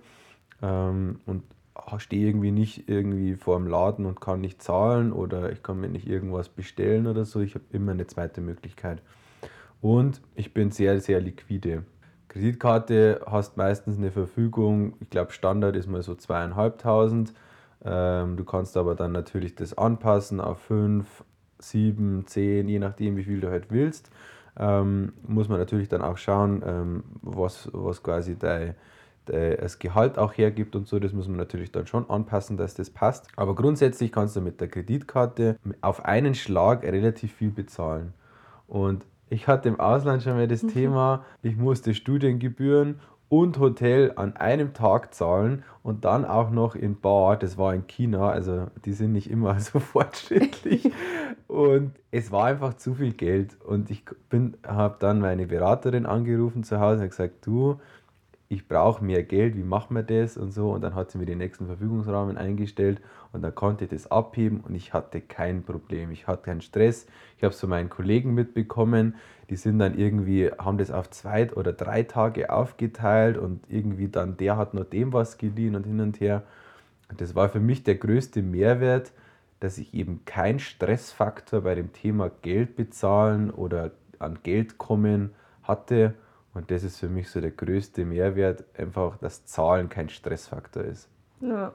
ähm, 0.61 1.19
und 1.25 1.43
stehe 1.97 2.27
irgendwie 2.27 2.51
nicht 2.51 2.89
irgendwie 2.89 3.35
vor 3.35 3.57
dem 3.57 3.67
Laden 3.67 4.05
und 4.05 4.21
kann 4.21 4.41
nicht 4.41 4.61
zahlen 4.61 5.11
oder 5.13 5.51
ich 5.51 5.63
kann 5.63 5.79
mir 5.79 5.89
nicht 5.89 6.07
irgendwas 6.07 6.49
bestellen 6.49 7.07
oder 7.07 7.25
so. 7.25 7.39
Ich 7.39 7.55
habe 7.55 7.65
immer 7.71 7.91
eine 7.91 8.07
zweite 8.07 8.41
Möglichkeit. 8.41 9.01
Und 9.81 10.21
ich 10.35 10.53
bin 10.53 10.71
sehr, 10.71 10.99
sehr 11.01 11.21
liquide. 11.21 11.83
Kreditkarte 12.27 13.21
hast 13.25 13.57
meistens 13.57 13.97
eine 13.97 14.11
Verfügung, 14.11 14.93
ich 15.01 15.09
glaube 15.09 15.31
Standard 15.31 15.75
ist 15.75 15.87
mal 15.87 16.01
so 16.01 16.15
zweieinhalbtausend. 16.15 17.33
Ähm, 17.83 18.37
du 18.37 18.45
kannst 18.45 18.77
aber 18.77 18.95
dann 18.95 19.11
natürlich 19.11 19.55
das 19.55 19.77
anpassen 19.77 20.39
auf 20.39 20.59
5, 20.59 21.25
7, 21.59 22.25
10, 22.27 22.69
je 22.69 22.79
nachdem, 22.79 23.17
wie 23.17 23.23
viel 23.23 23.41
du 23.41 23.49
halt 23.49 23.69
willst. 23.69 24.11
Ähm, 24.57 25.13
muss 25.27 25.49
man 25.49 25.59
natürlich 25.59 25.89
dann 25.89 26.01
auch 26.01 26.17
schauen, 26.17 26.61
ähm, 26.65 27.03
was, 27.21 27.69
was 27.73 28.03
quasi 28.03 28.37
dein, 28.37 28.75
das 29.25 29.79
Gehalt 29.79 30.17
auch 30.17 30.33
hergibt 30.33 30.75
und 30.75 30.87
so. 30.87 30.99
Das 30.99 31.13
muss 31.13 31.27
man 31.27 31.37
natürlich 31.37 31.71
dann 31.71 31.87
schon 31.87 32.09
anpassen, 32.09 32.57
dass 32.57 32.73
das 32.73 32.89
passt. 32.89 33.27
Aber 33.35 33.55
grundsätzlich 33.55 34.11
kannst 34.11 34.35
du 34.35 34.41
mit 34.41 34.61
der 34.61 34.67
Kreditkarte 34.67 35.57
auf 35.81 36.05
einen 36.05 36.35
Schlag 36.35 36.83
relativ 36.83 37.33
viel 37.33 37.51
bezahlen. 37.51 38.13
Und 38.67 39.05
ich 39.29 39.47
hatte 39.47 39.69
im 39.69 39.79
Ausland 39.79 40.23
schon 40.23 40.33
mal 40.33 40.47
das 40.47 40.61
Thema, 40.61 41.25
ich 41.41 41.55
musste 41.55 41.93
Studiengebühren 41.93 42.99
und 43.31 43.59
Hotel 43.59 44.11
an 44.17 44.35
einem 44.35 44.73
Tag 44.73 45.13
zahlen 45.13 45.63
und 45.83 46.03
dann 46.03 46.25
auch 46.25 46.51
noch 46.51 46.75
in 46.75 46.99
Bar, 46.99 47.37
das 47.37 47.57
war 47.57 47.73
in 47.73 47.87
China, 47.87 48.29
also 48.29 48.67
die 48.83 48.91
sind 48.91 49.13
nicht 49.13 49.31
immer 49.31 49.57
so 49.61 49.79
fortschrittlich 49.79 50.91
und 51.47 51.93
es 52.11 52.33
war 52.33 52.47
einfach 52.47 52.73
zu 52.73 52.95
viel 52.95 53.13
Geld 53.13 53.55
und 53.61 53.89
ich 53.89 54.03
bin 54.29 54.57
habe 54.67 54.97
dann 54.99 55.21
meine 55.21 55.47
Beraterin 55.47 56.05
angerufen 56.05 56.65
zu 56.65 56.81
Hause 56.81 57.03
und 57.03 57.09
gesagt, 57.09 57.45
du, 57.45 57.79
ich 58.51 58.67
brauche 58.67 59.01
mehr 59.01 59.23
Geld, 59.23 59.55
wie 59.55 59.63
machen 59.63 59.95
wir 59.95 60.03
das 60.03 60.35
und 60.35 60.51
so. 60.51 60.71
Und 60.71 60.81
dann 60.81 60.93
hat 60.93 61.09
sie 61.09 61.17
mir 61.17 61.25
den 61.25 61.37
nächsten 61.37 61.67
Verfügungsrahmen 61.67 62.37
eingestellt 62.37 62.99
und 63.31 63.43
dann 63.43 63.55
konnte 63.55 63.85
ich 63.85 63.91
das 63.91 64.11
abheben 64.11 64.59
und 64.59 64.75
ich 64.75 64.93
hatte 64.93 65.21
kein 65.21 65.63
Problem. 65.63 66.11
Ich 66.11 66.27
hatte 66.27 66.43
keinen 66.43 66.59
Stress. 66.59 67.07
Ich 67.37 67.43
habe 67.43 67.53
es 67.53 67.59
von 67.61 67.69
meinen 67.69 67.89
Kollegen 67.89 68.33
mitbekommen, 68.33 69.15
die 69.49 69.55
sind 69.55 69.79
dann 69.79 69.97
irgendwie, 69.97 70.51
haben 70.57 70.77
das 70.77 70.91
auf 70.91 71.09
zwei 71.11 71.49
oder 71.53 71.71
drei 71.71 72.03
Tage 72.03 72.51
aufgeteilt 72.51 73.37
und 73.37 73.63
irgendwie 73.69 74.09
dann 74.09 74.35
der 74.35 74.57
hat 74.57 74.73
nur 74.73 74.83
dem 74.83 75.13
was 75.13 75.37
geliehen 75.37 75.77
und 75.77 75.85
hin 75.85 76.01
und 76.01 76.19
her. 76.19 76.43
Und 77.09 77.21
das 77.21 77.35
war 77.35 77.47
für 77.47 77.61
mich 77.61 77.83
der 77.83 77.95
größte 77.95 78.41
Mehrwert, 78.41 79.13
dass 79.61 79.77
ich 79.77 79.93
eben 79.93 80.25
keinen 80.25 80.59
Stressfaktor 80.59 81.61
bei 81.61 81.75
dem 81.75 81.93
Thema 81.93 82.29
Geld 82.41 82.75
bezahlen 82.75 83.49
oder 83.49 83.91
an 84.19 84.39
Geld 84.43 84.77
kommen 84.77 85.31
hatte. 85.63 86.15
Und 86.53 86.69
das 86.69 86.83
ist 86.83 86.99
für 86.99 87.09
mich 87.09 87.29
so 87.29 87.39
der 87.39 87.51
größte 87.51 88.03
Mehrwert, 88.05 88.65
einfach, 88.77 89.17
dass 89.17 89.45
Zahlen 89.45 89.89
kein 89.89 90.09
Stressfaktor 90.09 90.83
ist. 90.83 91.09
Ja. 91.39 91.73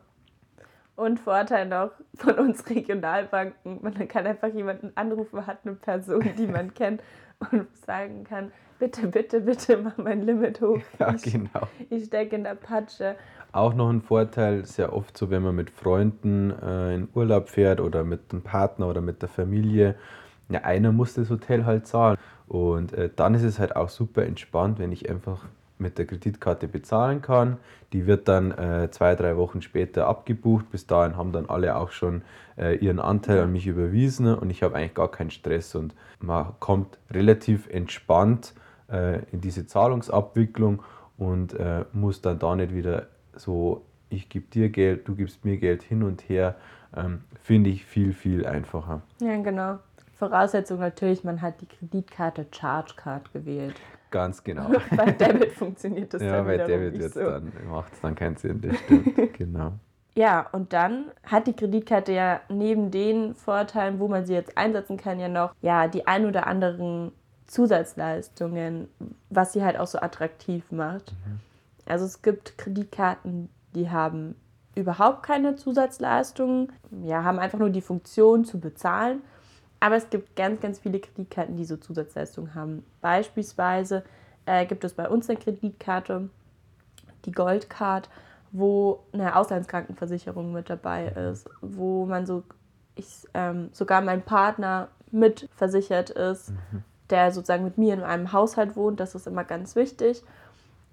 Und 0.96 1.20
Vorteil 1.20 1.66
noch 1.66 1.90
von 2.14 2.38
uns 2.38 2.68
Regionalbanken, 2.70 3.80
man 3.82 4.08
kann 4.08 4.26
einfach 4.26 4.48
jemanden 4.48 4.92
anrufen, 4.94 5.46
hat 5.46 5.58
eine 5.64 5.74
Person, 5.74 6.24
die 6.38 6.46
man 6.46 6.72
kennt 6.72 7.02
und 7.50 7.66
sagen 7.76 8.24
kann, 8.24 8.50
bitte, 8.78 9.06
bitte, 9.08 9.40
bitte 9.40 9.76
mach 9.76 9.98
mein 9.98 10.22
Limit 10.22 10.60
hoch. 10.60 10.80
Ja, 10.98 11.14
ich, 11.14 11.22
genau. 11.22 11.68
ich 11.90 12.04
stecke 12.06 12.36
in 12.36 12.44
der 12.44 12.54
Patsche. 12.54 13.16
Auch 13.52 13.74
noch 13.74 13.90
ein 13.90 14.00
Vorteil, 14.02 14.64
sehr 14.64 14.92
oft 14.92 15.16
so, 15.16 15.30
wenn 15.30 15.42
man 15.42 15.54
mit 15.54 15.70
Freunden 15.70 16.50
äh, 16.50 16.94
in 16.94 17.08
Urlaub 17.14 17.48
fährt 17.48 17.80
oder 17.80 18.04
mit 18.04 18.32
dem 18.32 18.42
Partner 18.42 18.88
oder 18.88 19.00
mit 19.00 19.22
der 19.22 19.28
Familie, 19.28 19.96
ja, 20.48 20.60
einer 20.62 20.92
muss 20.92 21.14
das 21.14 21.30
Hotel 21.30 21.64
halt 21.64 21.86
zahlen. 21.86 22.18
Und 22.46 22.92
äh, 22.92 23.10
dann 23.14 23.34
ist 23.34 23.42
es 23.42 23.58
halt 23.58 23.74
auch 23.74 23.88
super 23.88 24.24
entspannt, 24.24 24.78
wenn 24.78 24.92
ich 24.92 25.10
einfach 25.10 25.44
mit 25.78 25.98
der 25.98 26.06
Kreditkarte 26.06 26.68
bezahlen 26.68 27.20
kann. 27.20 27.58
Die 27.92 28.06
wird 28.06 28.28
dann 28.28 28.52
äh, 28.52 28.88
zwei, 28.90 29.14
drei 29.14 29.36
Wochen 29.36 29.62
später 29.62 30.06
abgebucht. 30.06 30.70
Bis 30.70 30.86
dahin 30.86 31.16
haben 31.16 31.32
dann 31.32 31.46
alle 31.46 31.76
auch 31.76 31.90
schon 31.90 32.22
äh, 32.56 32.76
ihren 32.76 32.98
Anteil 32.98 33.40
an 33.40 33.52
mich 33.52 33.66
überwiesen 33.66 34.34
und 34.34 34.50
ich 34.50 34.62
habe 34.62 34.76
eigentlich 34.76 34.94
gar 34.94 35.10
keinen 35.10 35.30
Stress 35.30 35.74
und 35.74 35.94
man 36.20 36.54
kommt 36.60 36.98
relativ 37.10 37.68
entspannt 37.68 38.54
äh, 38.90 39.20
in 39.32 39.40
diese 39.40 39.66
Zahlungsabwicklung 39.66 40.82
und 41.18 41.54
äh, 41.54 41.84
muss 41.92 42.22
dann 42.22 42.38
da 42.38 42.56
nicht 42.56 42.74
wieder 42.74 43.06
so, 43.34 43.84
ich 44.08 44.28
gebe 44.28 44.46
dir 44.46 44.70
Geld, 44.70 45.06
du 45.08 45.14
gibst 45.14 45.44
mir 45.44 45.58
Geld 45.58 45.82
hin 45.82 46.02
und 46.02 46.28
her. 46.28 46.56
Ähm, 46.96 47.22
Finde 47.42 47.70
ich 47.70 47.84
viel, 47.84 48.12
viel 48.12 48.46
einfacher. 48.46 49.02
Ja, 49.20 49.36
genau. 49.42 49.78
Voraussetzung 50.16 50.80
natürlich, 50.80 51.24
man 51.24 51.42
hat 51.42 51.60
die 51.60 51.66
Kreditkarte 51.66 52.46
Charge 52.50 52.94
Card 52.96 53.32
gewählt. 53.32 53.76
Ganz 54.10 54.42
genau. 54.42 54.70
bei 54.96 55.12
Debit 55.12 55.52
funktioniert 55.52 56.14
das 56.14 56.22
ja, 56.22 56.36
dann 56.36 56.46
bei 56.46 56.56
David 56.56 56.94
nicht 56.94 57.14
so. 57.14 57.20
dann 57.20 57.52
macht 57.68 57.92
es 57.92 58.00
dann 58.00 58.14
keinen 58.14 58.36
Sinn, 58.36 58.60
das 58.60 58.78
stimmt. 58.78 59.32
genau. 59.34 59.72
Ja, 60.14 60.46
und 60.52 60.72
dann 60.72 61.10
hat 61.24 61.46
die 61.46 61.52
Kreditkarte 61.52 62.12
ja 62.12 62.40
neben 62.48 62.90
den 62.90 63.34
Vorteilen, 63.34 63.98
wo 63.98 64.08
man 64.08 64.24
sie 64.24 64.32
jetzt 64.32 64.56
einsetzen 64.56 64.96
kann, 64.96 65.20
ja 65.20 65.28
noch 65.28 65.54
ja 65.60 65.88
die 65.88 66.06
ein 66.06 66.24
oder 66.24 66.46
anderen 66.46 67.12
Zusatzleistungen, 67.46 68.88
was 69.28 69.52
sie 69.52 69.62
halt 69.62 69.78
auch 69.78 69.86
so 69.86 69.98
attraktiv 69.98 70.72
macht. 70.72 71.14
Also 71.84 72.06
es 72.06 72.22
gibt 72.22 72.56
Kreditkarten, 72.56 73.50
die 73.74 73.90
haben 73.90 74.34
überhaupt 74.74 75.22
keine 75.22 75.56
Zusatzleistungen, 75.56 76.72
ja, 77.04 77.22
haben 77.22 77.38
einfach 77.38 77.58
nur 77.58 77.70
die 77.70 77.82
Funktion 77.82 78.44
zu 78.44 78.58
bezahlen. 78.58 79.22
Aber 79.80 79.96
es 79.96 80.08
gibt 80.10 80.36
ganz, 80.36 80.60
ganz 80.60 80.78
viele 80.78 81.00
Kreditkarten, 81.00 81.56
die 81.56 81.64
so 81.64 81.76
Zusatzleistungen 81.76 82.54
haben. 82.54 82.84
Beispielsweise 83.00 84.04
äh, 84.46 84.66
gibt 84.66 84.84
es 84.84 84.94
bei 84.94 85.08
uns 85.08 85.28
eine 85.28 85.38
Kreditkarte, 85.38 86.30
die 87.24 87.32
Goldcard, 87.32 88.08
wo 88.52 89.00
eine 89.12 89.36
Auslandskrankenversicherung 89.36 90.52
mit 90.52 90.70
dabei 90.70 91.08
ist, 91.08 91.48
wo 91.60 92.06
man 92.06 92.26
so, 92.26 92.42
ich, 92.94 93.26
ähm, 93.34 93.68
sogar 93.72 94.00
mein 94.00 94.22
Partner 94.22 94.88
mit 95.10 95.48
versichert 95.54 96.10
ist, 96.10 96.52
der 97.10 97.32
sozusagen 97.32 97.64
mit 97.64 97.78
mir 97.78 97.94
in 97.94 98.02
einem 98.02 98.32
Haushalt 98.32 98.76
wohnt. 98.76 99.00
Das 99.00 99.14
ist 99.14 99.26
immer 99.26 99.44
ganz 99.44 99.76
wichtig. 99.76 100.22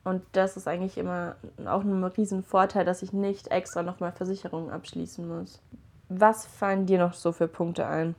Und 0.03 0.21
das 0.33 0.57
ist 0.57 0.67
eigentlich 0.67 0.97
immer 0.97 1.35
auch 1.65 1.83
ein 1.83 2.03
riesen 2.03 2.43
Vorteil, 2.43 2.83
dass 2.83 3.03
ich 3.03 3.13
nicht 3.13 3.49
extra 3.49 3.83
nochmal 3.83 4.11
Versicherungen 4.11 4.69
abschließen 4.69 5.25
muss. 5.25 5.61
Was 6.09 6.45
fallen 6.45 6.85
dir 6.85 6.99
noch 6.99 7.13
so 7.13 7.31
für 7.31 7.47
Punkte 7.47 7.87
ein? 7.87 8.15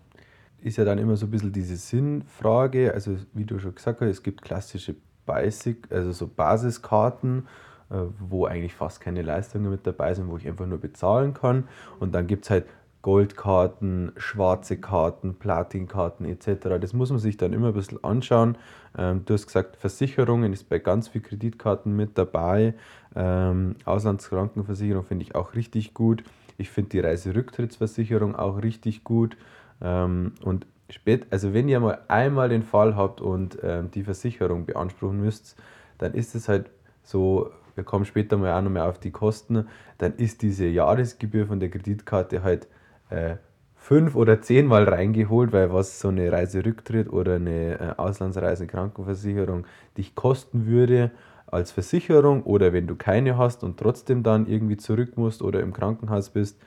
Ist 0.64 0.78
ja 0.78 0.84
dann 0.84 0.98
immer 0.98 1.16
so 1.16 1.26
ein 1.26 1.30
bisschen 1.30 1.52
diese 1.52 1.76
Sinnfrage. 1.76 2.92
Also, 2.94 3.16
wie 3.34 3.44
du 3.44 3.58
schon 3.58 3.74
gesagt 3.74 4.00
hast, 4.00 4.08
es 4.08 4.22
gibt 4.22 4.42
klassische 4.42 4.96
Basic, 5.26 5.86
also 5.90 6.10
so 6.12 6.26
Basiskarten, 6.26 7.46
äh, 7.90 7.96
wo 8.18 8.46
eigentlich 8.46 8.74
fast 8.74 9.00
keine 9.00 9.22
Leistungen 9.22 9.70
mit 9.70 9.86
dabei 9.86 10.14
sind, 10.14 10.28
wo 10.28 10.38
ich 10.38 10.48
einfach 10.48 10.66
nur 10.66 10.78
bezahlen 10.78 11.34
kann. 11.34 11.68
Und 12.00 12.14
dann 12.14 12.26
gibt 12.26 12.44
es 12.44 12.50
halt 12.50 12.64
Goldkarten, 13.02 14.12
schwarze 14.16 14.78
Karten, 14.78 15.34
Platinkarten 15.34 16.24
etc. 16.24 16.80
Das 16.80 16.94
muss 16.94 17.10
man 17.10 17.18
sich 17.18 17.36
dann 17.36 17.52
immer 17.52 17.68
ein 17.68 17.74
bisschen 17.74 18.02
anschauen. 18.02 18.56
Ähm, 18.96 19.22
du 19.26 19.34
hast 19.34 19.46
gesagt, 19.46 19.76
Versicherungen 19.76 20.54
ist 20.54 20.70
bei 20.70 20.78
ganz 20.78 21.08
vielen 21.08 21.24
Kreditkarten 21.24 21.94
mit 21.94 22.16
dabei. 22.16 22.72
Ähm, 23.14 23.76
Auslandskrankenversicherung 23.84 25.04
finde 25.04 25.24
ich 25.24 25.34
auch 25.34 25.54
richtig 25.54 25.92
gut. 25.92 26.24
Ich 26.56 26.70
finde 26.70 26.90
die 26.90 27.00
Reiserücktrittsversicherung 27.00 28.34
auch 28.34 28.62
richtig 28.62 29.04
gut. 29.04 29.36
Ähm, 29.80 30.32
und 30.42 30.66
spät, 30.90 31.26
also 31.30 31.54
wenn 31.54 31.68
ihr 31.68 31.80
mal 31.80 32.00
einmal 32.08 32.48
den 32.48 32.62
Fall 32.62 32.96
habt 32.96 33.20
und 33.20 33.58
ähm, 33.62 33.90
die 33.90 34.04
Versicherung 34.04 34.66
beanspruchen 34.66 35.20
müsst, 35.20 35.56
dann 35.98 36.14
ist 36.14 36.34
es 36.34 36.48
halt 36.48 36.70
so, 37.02 37.50
wir 37.74 37.84
kommen 37.84 38.04
später 38.04 38.36
mal 38.36 38.56
auch 38.56 38.62
noch 38.62 38.70
mal 38.70 38.88
auf 38.88 38.98
die 38.98 39.10
Kosten, 39.10 39.66
dann 39.98 40.14
ist 40.16 40.42
diese 40.42 40.66
Jahresgebühr 40.66 41.46
von 41.46 41.60
der 41.60 41.70
Kreditkarte 41.70 42.42
halt 42.42 42.68
äh, 43.10 43.36
fünf 43.74 44.14
oder 44.14 44.40
zehnmal 44.40 44.88
reingeholt, 44.88 45.52
weil 45.52 45.72
was 45.72 46.00
so 46.00 46.08
eine 46.08 46.32
Reiserücktritt 46.32 47.12
oder 47.12 47.34
eine 47.34 47.78
äh, 47.78 47.94
Auslandsreise 47.96 48.66
Krankenversicherung 48.66 49.66
dich 49.96 50.14
kosten 50.14 50.66
würde, 50.66 51.10
als 51.46 51.70
Versicherung 51.70 52.42
oder 52.44 52.72
wenn 52.72 52.86
du 52.86 52.96
keine 52.96 53.36
hast 53.36 53.62
und 53.62 53.78
trotzdem 53.78 54.22
dann 54.22 54.46
irgendwie 54.46 54.76
zurück 54.76 55.16
musst 55.16 55.42
oder 55.42 55.60
im 55.60 55.72
Krankenhaus 55.72 56.30
bist, 56.30 56.58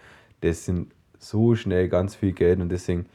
das 0.41 0.65
sind 0.65 0.93
so 1.19 1.55
schnell 1.55 1.89
ganz 1.89 2.15
viel 2.15 2.31
Geld 2.31 2.59
und 2.59 2.69
deswegen, 2.69 3.05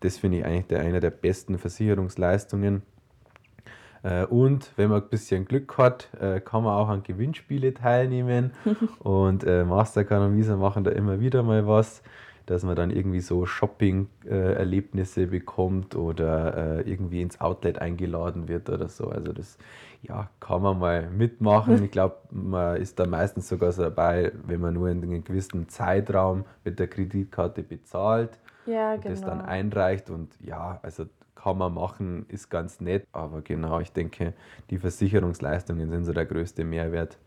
das 0.00 0.18
finde 0.18 0.38
ich 0.38 0.44
eigentlich 0.44 0.66
der, 0.66 0.80
einer 0.80 1.00
der 1.00 1.10
besten 1.10 1.58
Versicherungsleistungen. 1.58 2.82
Äh, 4.02 4.24
und 4.26 4.72
wenn 4.76 4.90
man 4.90 5.02
ein 5.02 5.08
bisschen 5.08 5.44
Glück 5.44 5.76
hat, 5.78 6.08
äh, 6.20 6.40
kann 6.40 6.62
man 6.62 6.74
auch 6.74 6.88
an 6.88 7.02
Gewinnspiele 7.02 7.74
teilnehmen. 7.74 8.52
und 9.00 9.44
äh, 9.44 9.64
Mastercard 9.64 10.22
und 10.22 10.36
Visa 10.36 10.56
machen 10.56 10.84
da 10.84 10.90
immer 10.90 11.20
wieder 11.20 11.42
mal 11.42 11.66
was 11.66 12.02
dass 12.50 12.62
man 12.62 12.76
dann 12.76 12.90
irgendwie 12.90 13.20
so 13.20 13.44
Shopping-Erlebnisse 13.44 15.26
bekommt 15.26 15.94
oder 15.94 16.78
äh, 16.78 16.90
irgendwie 16.90 17.20
ins 17.20 17.40
Outlet 17.40 17.78
eingeladen 17.78 18.48
wird 18.48 18.70
oder 18.70 18.88
so. 18.88 19.08
Also 19.08 19.32
das 19.32 19.58
ja, 20.02 20.30
kann 20.40 20.62
man 20.62 20.78
mal 20.78 21.10
mitmachen. 21.10 21.82
Ich 21.84 21.90
glaube, 21.90 22.16
man 22.30 22.76
ist 22.76 22.98
da 22.98 23.06
meistens 23.06 23.48
sogar 23.48 23.72
so 23.72 23.82
dabei, 23.82 24.32
wenn 24.46 24.60
man 24.60 24.74
nur 24.74 24.88
in 24.88 25.02
einem 25.02 25.24
gewissen 25.24 25.68
Zeitraum 25.68 26.44
mit 26.64 26.78
der 26.78 26.88
Kreditkarte 26.88 27.62
bezahlt 27.62 28.38
ja, 28.66 28.94
und 28.94 29.02
genau. 29.02 29.14
das 29.14 29.20
dann 29.24 29.40
einreicht. 29.42 30.08
Und 30.08 30.32
ja, 30.40 30.78
also 30.82 31.04
kann 31.34 31.58
man 31.58 31.74
machen, 31.74 32.26
ist 32.28 32.48
ganz 32.48 32.80
nett. 32.80 33.06
Aber 33.12 33.42
genau, 33.42 33.80
ich 33.80 33.92
denke, 33.92 34.32
die 34.70 34.78
Versicherungsleistungen 34.78 35.90
sind 35.90 36.04
so 36.04 36.12
der 36.12 36.26
größte 36.26 36.64
Mehrwert 36.64 37.18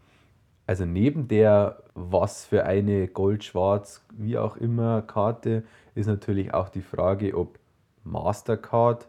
also 0.71 0.85
neben 0.85 1.27
der 1.27 1.83
was 1.95 2.45
für 2.45 2.63
eine 2.63 3.09
Gold, 3.09 3.43
Schwarz, 3.43 4.01
wie 4.13 4.37
auch 4.37 4.55
immer 4.55 5.01
Karte 5.01 5.63
ist 5.95 6.07
natürlich 6.07 6.53
auch 6.53 6.69
die 6.69 6.81
Frage, 6.81 7.37
ob 7.37 7.59
Mastercard, 8.05 9.05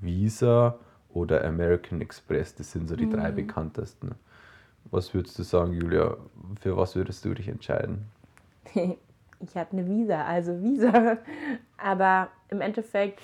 Visa 0.00 0.78
oder 1.12 1.44
American 1.44 2.00
Express, 2.00 2.54
das 2.54 2.70
sind 2.70 2.88
so 2.88 2.94
die 2.94 3.06
mhm. 3.06 3.10
drei 3.10 3.32
bekanntesten. 3.32 4.12
Was 4.92 5.12
würdest 5.12 5.36
du 5.36 5.42
sagen, 5.42 5.72
Julia? 5.72 6.16
Für 6.60 6.76
was 6.76 6.94
würdest 6.94 7.24
du 7.24 7.34
dich 7.34 7.48
entscheiden? 7.48 8.06
Ich 9.42 9.56
habe 9.56 9.72
eine 9.72 9.88
Visa, 9.88 10.22
also 10.22 10.62
Visa. 10.62 11.16
Aber 11.78 12.28
im 12.50 12.60
Endeffekt, 12.60 13.22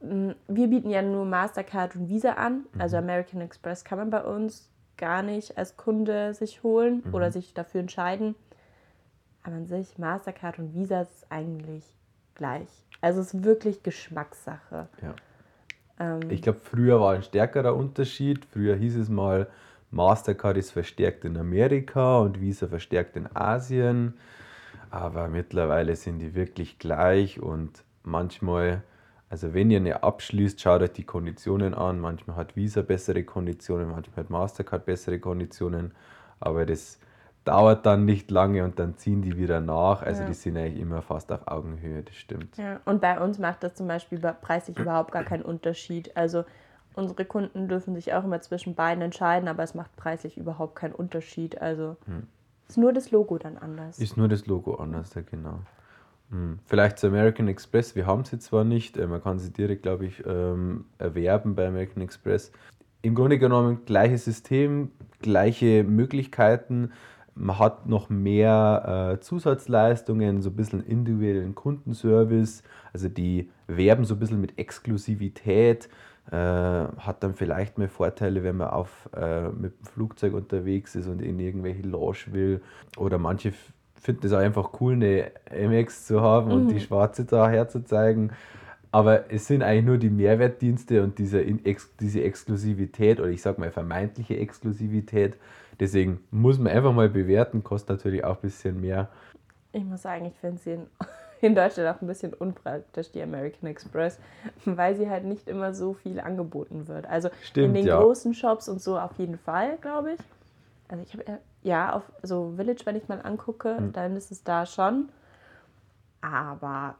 wir 0.00 0.66
bieten 0.66 0.90
ja 0.90 1.00
nur 1.00 1.24
Mastercard 1.24 1.94
und 1.94 2.08
Visa 2.08 2.32
an. 2.32 2.66
Also 2.76 2.96
mhm. 2.96 3.04
American 3.04 3.40
Express 3.40 3.84
kann 3.84 3.98
man 3.98 4.10
bei 4.10 4.24
uns 4.24 4.68
gar 4.96 5.22
nicht 5.22 5.58
als 5.58 5.76
Kunde 5.76 6.34
sich 6.34 6.62
holen 6.62 7.02
mhm. 7.04 7.14
oder 7.14 7.30
sich 7.30 7.54
dafür 7.54 7.80
entscheiden. 7.80 8.34
Aber 9.42 9.56
an 9.56 9.66
sich, 9.66 9.98
Mastercard 9.98 10.58
und 10.58 10.74
Visa 10.74 11.02
ist 11.02 11.26
eigentlich 11.30 11.84
gleich. 12.34 12.68
Also 13.00 13.20
es 13.20 13.34
ist 13.34 13.44
wirklich 13.44 13.82
Geschmackssache. 13.82 14.88
Ja. 15.02 15.14
Ähm, 15.98 16.30
ich 16.30 16.42
glaube, 16.42 16.60
früher 16.62 17.00
war 17.00 17.14
ein 17.14 17.22
stärkerer 17.22 17.74
Unterschied. 17.74 18.44
Früher 18.44 18.76
hieß 18.76 18.96
es 18.96 19.08
mal, 19.08 19.48
Mastercard 19.90 20.56
ist 20.56 20.72
verstärkt 20.72 21.24
in 21.24 21.36
Amerika 21.36 22.18
und 22.18 22.40
Visa 22.40 22.66
verstärkt 22.66 23.16
in 23.16 23.28
Asien. 23.34 24.14
Aber 24.90 25.28
mittlerweile 25.28 25.96
sind 25.96 26.18
die 26.18 26.34
wirklich 26.34 26.78
gleich 26.78 27.40
und 27.40 27.84
manchmal 28.02 28.82
also 29.28 29.54
wenn 29.54 29.70
ihr 29.70 29.78
eine 29.78 30.02
abschließt, 30.02 30.60
schaut 30.60 30.82
euch 30.82 30.92
die 30.92 31.04
Konditionen 31.04 31.74
an. 31.74 31.98
Manchmal 31.98 32.36
hat 32.36 32.54
Visa 32.54 32.82
bessere 32.82 33.24
Konditionen, 33.24 33.88
manchmal 33.88 34.24
hat 34.24 34.30
Mastercard 34.30 34.86
bessere 34.86 35.18
Konditionen, 35.18 35.92
aber 36.38 36.64
das 36.64 37.00
dauert 37.44 37.86
dann 37.86 38.04
nicht 38.04 38.30
lange 38.30 38.64
und 38.64 38.78
dann 38.78 38.96
ziehen 38.96 39.22
die 39.22 39.36
wieder 39.36 39.60
nach. 39.60 40.02
Also 40.02 40.22
ja. 40.22 40.28
die 40.28 40.34
sind 40.34 40.56
eigentlich 40.56 40.80
immer 40.80 41.02
fast 41.02 41.32
auf 41.32 41.46
Augenhöhe, 41.48 42.02
das 42.02 42.14
stimmt. 42.16 42.56
Ja, 42.56 42.80
und 42.84 43.00
bei 43.00 43.20
uns 43.20 43.38
macht 43.38 43.62
das 43.62 43.74
zum 43.74 43.88
Beispiel 43.88 44.18
preislich 44.18 44.78
überhaupt 44.78 45.12
gar 45.12 45.24
keinen 45.24 45.42
Unterschied. 45.42 46.16
Also 46.16 46.44
unsere 46.94 47.24
Kunden 47.24 47.68
dürfen 47.68 47.94
sich 47.94 48.14
auch 48.14 48.24
immer 48.24 48.40
zwischen 48.40 48.74
beiden 48.74 49.02
entscheiden, 49.02 49.48
aber 49.48 49.62
es 49.62 49.74
macht 49.74 49.94
preislich 49.96 50.36
überhaupt 50.36 50.76
keinen 50.76 50.94
Unterschied. 50.94 51.60
Also 51.60 51.96
hm. 52.06 52.26
ist 52.68 52.78
nur 52.78 52.92
das 52.92 53.10
Logo 53.10 53.38
dann 53.38 53.58
anders. 53.58 53.98
Ist 53.98 54.16
nur 54.16 54.28
das 54.28 54.46
Logo 54.46 54.74
anders, 54.74 55.14
ja 55.14 55.22
genau. 55.22 55.60
Hm. 56.30 56.58
Vielleicht 56.64 56.98
zu 56.98 57.06
American 57.06 57.48
Express. 57.48 57.94
Wir 57.94 58.06
haben 58.06 58.24
sie 58.24 58.38
zwar 58.38 58.64
nicht, 58.64 58.96
äh, 58.96 59.06
man 59.06 59.22
kann 59.22 59.38
sie 59.38 59.52
direkt, 59.52 59.82
glaube 59.82 60.06
ich, 60.06 60.24
ähm, 60.26 60.86
erwerben 60.98 61.54
bei 61.54 61.68
American 61.68 62.02
Express. 62.02 62.50
Im 63.02 63.14
Grunde 63.14 63.38
genommen 63.38 63.84
gleiches 63.84 64.24
System, 64.24 64.90
gleiche 65.20 65.84
Möglichkeiten. 65.84 66.90
Man 67.36 67.58
hat 67.58 67.86
noch 67.86 68.08
mehr 68.08 69.12
äh, 69.14 69.20
Zusatzleistungen, 69.20 70.42
so 70.42 70.50
ein 70.50 70.56
bisschen 70.56 70.82
individuellen 70.82 71.54
Kundenservice. 71.54 72.62
Also 72.92 73.08
die 73.08 73.50
werben 73.68 74.04
so 74.04 74.14
ein 74.14 74.18
bisschen 74.18 74.40
mit 74.40 74.58
Exklusivität. 74.58 75.88
Äh, 76.32 76.34
hat 76.34 77.22
dann 77.22 77.34
vielleicht 77.34 77.78
mehr 77.78 77.88
Vorteile, 77.88 78.42
wenn 78.42 78.56
man 78.56 78.70
auf, 78.70 79.08
mit 79.56 79.78
dem 79.78 79.84
Flugzeug 79.84 80.34
unterwegs 80.34 80.96
ist 80.96 81.06
und 81.06 81.22
in 81.22 81.38
irgendwelche 81.38 81.82
Lounge 81.82 82.32
will. 82.32 82.62
Oder 82.96 83.18
manche 83.18 83.52
finde 84.06 84.26
es 84.26 84.32
auch 84.32 84.38
einfach 84.38 84.80
cool, 84.80 84.94
eine 84.94 85.32
MX 85.50 86.06
zu 86.06 86.22
haben 86.22 86.52
und 86.52 86.68
die 86.68 86.74
mhm. 86.74 86.80
schwarze 86.80 87.24
da 87.24 87.50
herzuzeigen. 87.50 88.32
Aber 88.92 89.30
es 89.30 89.46
sind 89.46 89.62
eigentlich 89.62 89.84
nur 89.84 89.98
die 89.98 90.08
Mehrwertdienste 90.10 91.02
und 91.02 91.18
diese, 91.18 91.44
diese 91.44 92.22
Exklusivität 92.22 93.20
oder 93.20 93.28
ich 93.28 93.42
sage 93.42 93.60
mal 93.60 93.70
vermeintliche 93.70 94.38
Exklusivität. 94.38 95.36
Deswegen 95.78 96.20
muss 96.30 96.58
man 96.58 96.72
einfach 96.72 96.94
mal 96.94 97.10
bewerten, 97.10 97.62
kostet 97.62 97.98
natürlich 97.98 98.24
auch 98.24 98.36
ein 98.36 98.42
bisschen 98.42 98.80
mehr. 98.80 99.08
Ich 99.72 99.84
muss 99.84 100.02
sagen, 100.02 100.24
ich 100.24 100.34
finde 100.40 100.58
sie 100.58 100.70
in, 100.72 100.86
in 101.42 101.54
Deutschland 101.54 101.94
auch 101.94 102.00
ein 102.00 102.06
bisschen 102.06 102.32
unpraktisch, 102.32 103.10
die 103.10 103.20
American 103.20 103.68
Express, 103.68 104.18
weil 104.64 104.96
sie 104.96 105.10
halt 105.10 105.24
nicht 105.24 105.48
immer 105.48 105.74
so 105.74 105.92
viel 105.92 106.20
angeboten 106.20 106.88
wird. 106.88 107.06
Also 107.06 107.28
Stimmt, 107.42 107.66
in 107.66 107.74
den 107.74 107.86
ja. 107.88 108.00
großen 108.00 108.32
Shops 108.32 108.68
und 108.68 108.80
so 108.80 108.98
auf 108.98 109.18
jeden 109.18 109.36
Fall, 109.36 109.76
glaube 109.82 110.12
ich. 110.12 110.20
Also 110.88 111.02
ich 111.02 111.12
habe 111.12 111.40
ja, 111.62 111.92
auf 111.92 112.04
so 112.22 112.54
Village, 112.56 112.82
wenn 112.84 112.96
ich 112.96 113.08
mal 113.08 113.20
angucke, 113.20 113.80
mhm. 113.80 113.92
dann 113.92 114.16
ist 114.16 114.30
es 114.30 114.44
da 114.44 114.66
schon. 114.66 115.08
Aber 116.20 116.96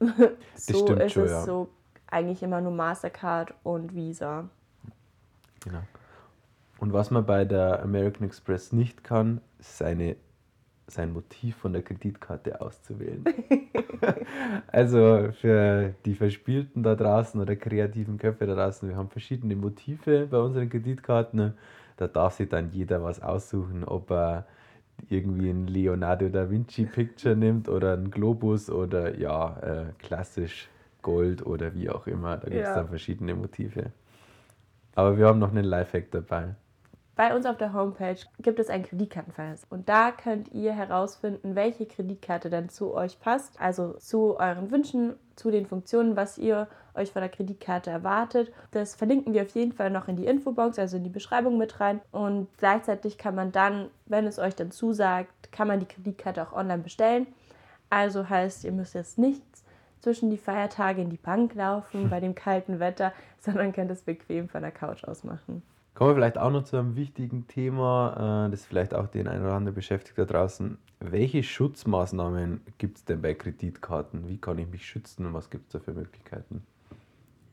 so 0.54 0.86
ist 0.94 1.12
schon, 1.12 1.24
es 1.24 1.30
ja. 1.30 1.42
so 1.42 1.68
eigentlich 2.08 2.42
immer 2.42 2.60
nur 2.60 2.72
Mastercard 2.72 3.54
und 3.62 3.94
Visa. 3.94 4.48
Genau. 5.64 5.82
Und 6.78 6.92
was 6.92 7.10
man 7.10 7.24
bei 7.24 7.44
der 7.44 7.82
American 7.82 8.26
Express 8.26 8.72
nicht 8.72 9.02
kann, 9.02 9.40
ist 9.58 9.78
seine, 9.78 10.16
sein 10.86 11.12
Motiv 11.12 11.56
von 11.56 11.72
der 11.72 11.82
Kreditkarte 11.82 12.60
auszuwählen. 12.60 13.24
also 14.68 15.30
für 15.40 15.94
die 16.04 16.14
Verspielten 16.14 16.82
da 16.82 16.94
draußen 16.94 17.40
oder 17.40 17.56
kreativen 17.56 18.18
Köpfe 18.18 18.46
da 18.46 18.54
draußen, 18.54 18.88
wir 18.88 18.96
haben 18.96 19.08
verschiedene 19.08 19.56
Motive 19.56 20.26
bei 20.26 20.38
unseren 20.38 20.68
Kreditkarten. 20.68 21.54
Da 21.96 22.08
darf 22.08 22.34
sich 22.34 22.48
dann 22.48 22.70
jeder 22.72 23.02
was 23.02 23.22
aussuchen, 23.22 23.84
ob 23.84 24.10
er 24.10 24.46
irgendwie 25.08 25.50
ein 25.50 25.66
Leonardo 25.66 26.28
da 26.28 26.50
Vinci 26.50 26.84
Picture 26.86 27.36
nimmt 27.36 27.68
oder 27.68 27.94
ein 27.94 28.10
Globus 28.10 28.70
oder 28.70 29.18
ja, 29.18 29.58
äh, 29.60 29.84
klassisch 29.98 30.68
Gold 31.02 31.44
oder 31.44 31.74
wie 31.74 31.88
auch 31.90 32.06
immer. 32.06 32.36
Da 32.36 32.48
gibt 32.48 32.62
es 32.62 32.68
ja. 32.68 32.74
dann 32.74 32.88
verschiedene 32.88 33.34
Motive. 33.34 33.92
Aber 34.94 35.16
wir 35.18 35.26
haben 35.26 35.38
noch 35.38 35.50
einen 35.50 35.64
Lifehack 35.64 36.10
dabei. 36.10 36.54
Bei 37.16 37.34
uns 37.34 37.46
auf 37.46 37.56
der 37.56 37.72
Homepage 37.72 38.18
gibt 38.40 38.58
es 38.58 38.68
ein 38.68 38.82
Kreditkartenverhältnis 38.82 39.66
und 39.70 39.88
da 39.88 40.12
könnt 40.12 40.52
ihr 40.52 40.74
herausfinden, 40.74 41.54
welche 41.54 41.86
Kreditkarte 41.86 42.50
denn 42.50 42.68
zu 42.68 42.92
euch 42.92 43.18
passt, 43.20 43.58
also 43.58 43.94
zu 43.94 44.38
euren 44.38 44.70
Wünschen, 44.70 45.14
zu 45.34 45.50
den 45.50 45.64
Funktionen, 45.64 46.14
was 46.14 46.36
ihr 46.36 46.68
euch 46.94 47.12
von 47.12 47.22
der 47.22 47.30
Kreditkarte 47.30 47.90
erwartet. 47.90 48.52
Das 48.72 48.94
verlinken 48.94 49.32
wir 49.32 49.42
auf 49.42 49.54
jeden 49.54 49.72
Fall 49.72 49.90
noch 49.90 50.08
in 50.08 50.16
die 50.16 50.26
Infobox, 50.26 50.78
also 50.78 50.98
in 50.98 51.04
die 51.04 51.10
Beschreibung 51.10 51.56
mit 51.56 51.80
rein 51.80 52.02
und 52.12 52.48
gleichzeitig 52.58 53.16
kann 53.16 53.34
man 53.34 53.50
dann, 53.50 53.88
wenn 54.04 54.26
es 54.26 54.38
euch 54.38 54.54
dann 54.54 54.70
zusagt, 54.70 55.50
kann 55.52 55.68
man 55.68 55.80
die 55.80 55.86
Kreditkarte 55.86 56.46
auch 56.46 56.52
online 56.52 56.82
bestellen. 56.82 57.26
Also 57.88 58.28
heißt, 58.28 58.62
ihr 58.64 58.72
müsst 58.72 58.94
jetzt 58.94 59.16
nicht 59.16 59.42
zwischen 60.00 60.28
die 60.28 60.36
Feiertage 60.36 61.00
in 61.00 61.08
die 61.08 61.16
Bank 61.16 61.54
laufen 61.54 62.10
bei 62.10 62.20
dem 62.20 62.34
kalten 62.34 62.78
Wetter, 62.78 63.14
sondern 63.40 63.72
könnt 63.72 63.90
es 63.90 64.02
bequem 64.02 64.50
von 64.50 64.60
der 64.60 64.70
Couch 64.70 65.02
aus 65.04 65.24
machen. 65.24 65.62
Kommen 65.96 66.10
wir 66.10 66.14
vielleicht 66.16 66.36
auch 66.36 66.50
noch 66.50 66.64
zu 66.64 66.76
einem 66.76 66.94
wichtigen 66.94 67.46
Thema, 67.46 68.46
äh, 68.46 68.50
das 68.50 68.66
vielleicht 68.66 68.92
auch 68.92 69.06
den 69.06 69.26
einen 69.28 69.42
oder 69.42 69.54
anderen 69.54 69.74
beschäftigt 69.74 70.18
da 70.18 70.26
draußen. 70.26 70.76
Welche 71.00 71.42
Schutzmaßnahmen 71.42 72.60
gibt 72.76 72.98
es 72.98 73.04
denn 73.06 73.22
bei 73.22 73.32
Kreditkarten? 73.32 74.28
Wie 74.28 74.36
kann 74.36 74.58
ich 74.58 74.68
mich 74.68 74.84
schützen 74.84 75.24
und 75.24 75.32
was 75.32 75.48
gibt 75.48 75.68
es 75.68 75.72
da 75.72 75.78
für 75.78 75.94
Möglichkeiten? 75.94 76.66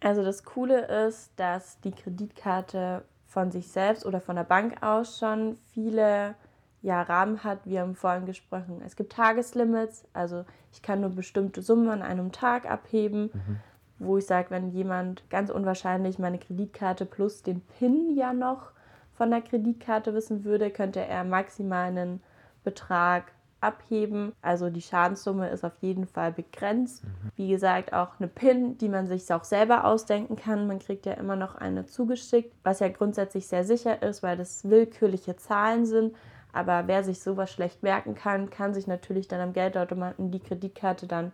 Also 0.02 0.26
das 0.26 0.44
Coole 0.44 0.82
ist, 1.08 1.32
dass 1.38 1.80
die 1.80 1.92
Kreditkarte 1.92 3.06
von 3.28 3.50
sich 3.50 3.70
selbst 3.70 4.06
oder 4.06 4.20
von 4.20 4.36
der 4.36 4.44
Bank 4.44 4.84
aus 4.84 5.20
schon 5.20 5.58
viele 5.72 6.36
ja, 6.82 7.02
Rahmen 7.02 7.46
hat. 7.46 7.60
Wir 7.64 7.80
haben 7.80 7.96
vorhin 7.96 8.26
gesprochen, 8.26 8.82
es 8.86 8.98
gibt 8.98 9.14
Tageslimits, 9.14 10.04
also 10.12 10.44
ich 10.74 10.82
kann 10.82 11.00
nur 11.00 11.12
bestimmte 11.12 11.62
Summen 11.62 11.88
an 11.88 12.02
einem 12.02 12.34
Tag 12.34 12.70
abheben. 12.70 13.30
Mhm 13.34 13.60
wo 14.00 14.18
ich 14.18 14.26
sage, 14.26 14.50
wenn 14.50 14.72
jemand 14.72 15.30
ganz 15.30 15.50
unwahrscheinlich 15.50 16.20
meine 16.20 16.40
Kreditkarte 16.40 17.06
plus 17.06 17.44
den 17.44 17.62
PIN 17.62 18.16
ja 18.16 18.34
noch 18.34 18.72
von 19.14 19.30
der 19.30 19.42
Kreditkarte 19.42 20.14
wissen 20.14 20.44
würde, 20.44 20.72
könnte 20.72 21.00
er 21.00 21.24
maximal 21.24 21.88
einen 21.88 22.22
Betrag 22.64 23.32
abheben. 23.64 24.34
Also 24.42 24.70
die 24.70 24.82
Schadenssumme 24.82 25.50
ist 25.50 25.64
auf 25.64 25.74
jeden 25.80 26.06
Fall 26.06 26.32
begrenzt. 26.32 27.04
Mhm. 27.04 27.10
Wie 27.36 27.48
gesagt, 27.48 27.94
auch 27.94 28.20
eine 28.20 28.28
PIN, 28.28 28.78
die 28.78 28.90
man 28.90 29.08
sich 29.08 29.32
auch 29.34 29.46
selber 29.46 29.86
ausdenken 29.86 30.36
kann. 30.36 30.68
Man 30.68 30.80
kriegt 30.80 31.06
ja 31.06 31.14
immer 31.14 31.36
noch 31.36 31.56
eine 31.56 31.86
zugeschickt, 31.86 32.54
was 32.64 32.82
ja 32.82 32.90
grundsätzlich 32.90 33.48
sehr 33.48 33.64
sicher 33.64 34.04
ist, 34.04 34.22
weil 34.22 34.38
das 34.38 34.70
willkürliche 34.70 35.38
Zahlen 35.38 35.86
sind. 35.86 36.16
Aber 36.52 36.84
wer 36.88 37.04
sich 37.04 37.22
sowas 37.22 37.52
schlecht 37.52 37.82
merken 37.82 38.14
kann, 38.14 38.50
kann 38.50 38.74
sich 38.74 38.86
natürlich 38.86 39.28
dann 39.28 39.42
am 39.42 39.54
Geldautomaten 39.54 40.30
die 40.30 40.40
Kreditkarte 40.40 41.08
dann 41.08 41.32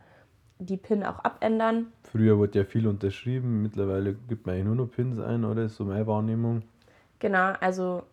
die 0.59 0.77
PIN 0.77 1.03
auch 1.03 1.19
abändern. 1.23 1.87
Früher 2.03 2.37
wurde 2.37 2.59
ja 2.59 2.65
viel 2.65 2.85
unterschrieben, 2.87 3.61
mittlerweile 3.63 4.13
gibt 4.13 4.45
man 4.45 4.57
ja 4.57 4.63
nur 4.63 4.75
noch 4.75 4.91
PINs 4.91 5.19
ein, 5.19 5.45
oder? 5.45 5.63
Ist 5.63 5.77
so 5.77 5.85
meine 5.85 6.05
Wahrnehmung. 6.05 6.63
Genau, 7.19 7.53
also 7.59 8.03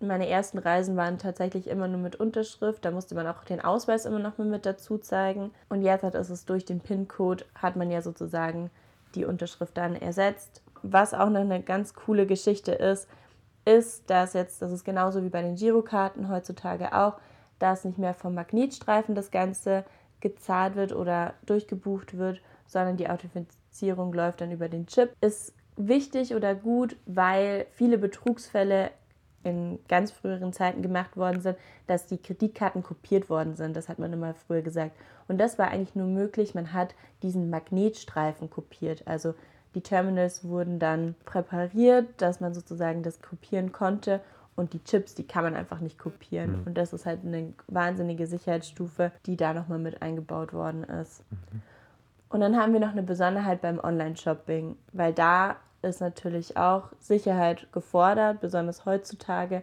meine 0.00 0.28
ersten 0.28 0.58
Reisen 0.58 0.96
waren 0.96 1.18
tatsächlich 1.18 1.68
immer 1.68 1.86
nur 1.86 2.00
mit 2.00 2.16
Unterschrift. 2.16 2.84
Da 2.84 2.90
musste 2.90 3.14
man 3.14 3.26
auch 3.28 3.44
den 3.44 3.60
Ausweis 3.60 4.04
immer 4.04 4.18
noch 4.18 4.36
mit 4.38 4.66
dazu 4.66 4.98
zeigen. 4.98 5.52
Und 5.68 5.82
jetzt 5.82 6.02
hat 6.02 6.16
es 6.16 6.44
durch 6.44 6.64
den 6.64 6.80
PIN-Code, 6.80 7.44
hat 7.54 7.76
man 7.76 7.90
ja 7.90 8.02
sozusagen 8.02 8.70
die 9.14 9.24
Unterschrift 9.24 9.76
dann 9.76 9.94
ersetzt. 9.94 10.62
Was 10.82 11.14
auch 11.14 11.30
noch 11.30 11.40
eine 11.40 11.62
ganz 11.62 11.94
coole 11.94 12.26
Geschichte 12.26 12.72
ist, 12.72 13.08
ist, 13.64 14.10
dass 14.10 14.32
jetzt, 14.32 14.60
das 14.60 14.72
ist 14.72 14.84
genauso 14.84 15.22
wie 15.22 15.28
bei 15.28 15.42
den 15.42 15.54
Girokarten 15.54 16.28
heutzutage 16.28 16.92
auch, 16.92 17.18
dass 17.60 17.84
nicht 17.84 17.98
mehr 17.98 18.14
vom 18.14 18.34
Magnetstreifen 18.34 19.14
das 19.14 19.30
Ganze 19.30 19.84
gezahlt 20.22 20.74
wird 20.76 20.94
oder 20.94 21.34
durchgebucht 21.44 22.16
wird, 22.16 22.40
sondern 22.66 22.96
die 22.96 23.10
Authentifizierung 23.10 24.14
läuft 24.14 24.40
dann 24.40 24.50
über 24.50 24.70
den 24.70 24.86
Chip. 24.86 25.14
Ist 25.20 25.52
wichtig 25.76 26.34
oder 26.34 26.54
gut, 26.54 26.96
weil 27.04 27.66
viele 27.72 27.98
Betrugsfälle 27.98 28.90
in 29.44 29.80
ganz 29.88 30.12
früheren 30.12 30.52
Zeiten 30.52 30.82
gemacht 30.82 31.16
worden 31.16 31.40
sind, 31.40 31.58
dass 31.86 32.06
die 32.06 32.18
Kreditkarten 32.18 32.82
kopiert 32.82 33.28
worden 33.28 33.56
sind. 33.56 33.76
Das 33.76 33.88
hat 33.88 33.98
man 33.98 34.12
immer 34.12 34.34
früher 34.34 34.62
gesagt. 34.62 34.92
Und 35.28 35.38
das 35.38 35.58
war 35.58 35.68
eigentlich 35.68 35.94
nur 35.94 36.06
möglich, 36.06 36.54
man 36.54 36.72
hat 36.72 36.94
diesen 37.22 37.50
Magnetstreifen 37.50 38.50
kopiert. 38.50 39.06
Also 39.06 39.34
die 39.74 39.80
Terminals 39.80 40.44
wurden 40.44 40.78
dann 40.78 41.14
präpariert, 41.24 42.06
dass 42.18 42.40
man 42.40 42.54
sozusagen 42.54 43.02
das 43.02 43.20
kopieren 43.20 43.72
konnte. 43.72 44.20
Und 44.54 44.74
die 44.74 44.84
Chips, 44.84 45.14
die 45.14 45.26
kann 45.26 45.44
man 45.44 45.54
einfach 45.54 45.80
nicht 45.80 45.98
kopieren. 45.98 46.60
Mhm. 46.60 46.66
Und 46.66 46.74
das 46.78 46.92
ist 46.92 47.06
halt 47.06 47.20
eine 47.24 47.54
wahnsinnige 47.68 48.26
Sicherheitsstufe, 48.26 49.12
die 49.26 49.36
da 49.36 49.54
nochmal 49.54 49.78
mit 49.78 50.02
eingebaut 50.02 50.52
worden 50.52 50.84
ist. 50.84 51.24
Mhm. 51.30 51.62
Und 52.28 52.40
dann 52.40 52.56
haben 52.56 52.72
wir 52.72 52.80
noch 52.80 52.92
eine 52.92 53.02
Besonderheit 53.02 53.60
beim 53.60 53.78
Online-Shopping, 53.78 54.76
weil 54.92 55.12
da 55.12 55.56
ist 55.82 56.00
natürlich 56.00 56.56
auch 56.56 56.90
Sicherheit 56.98 57.70
gefordert, 57.72 58.40
besonders 58.40 58.86
heutzutage. 58.86 59.62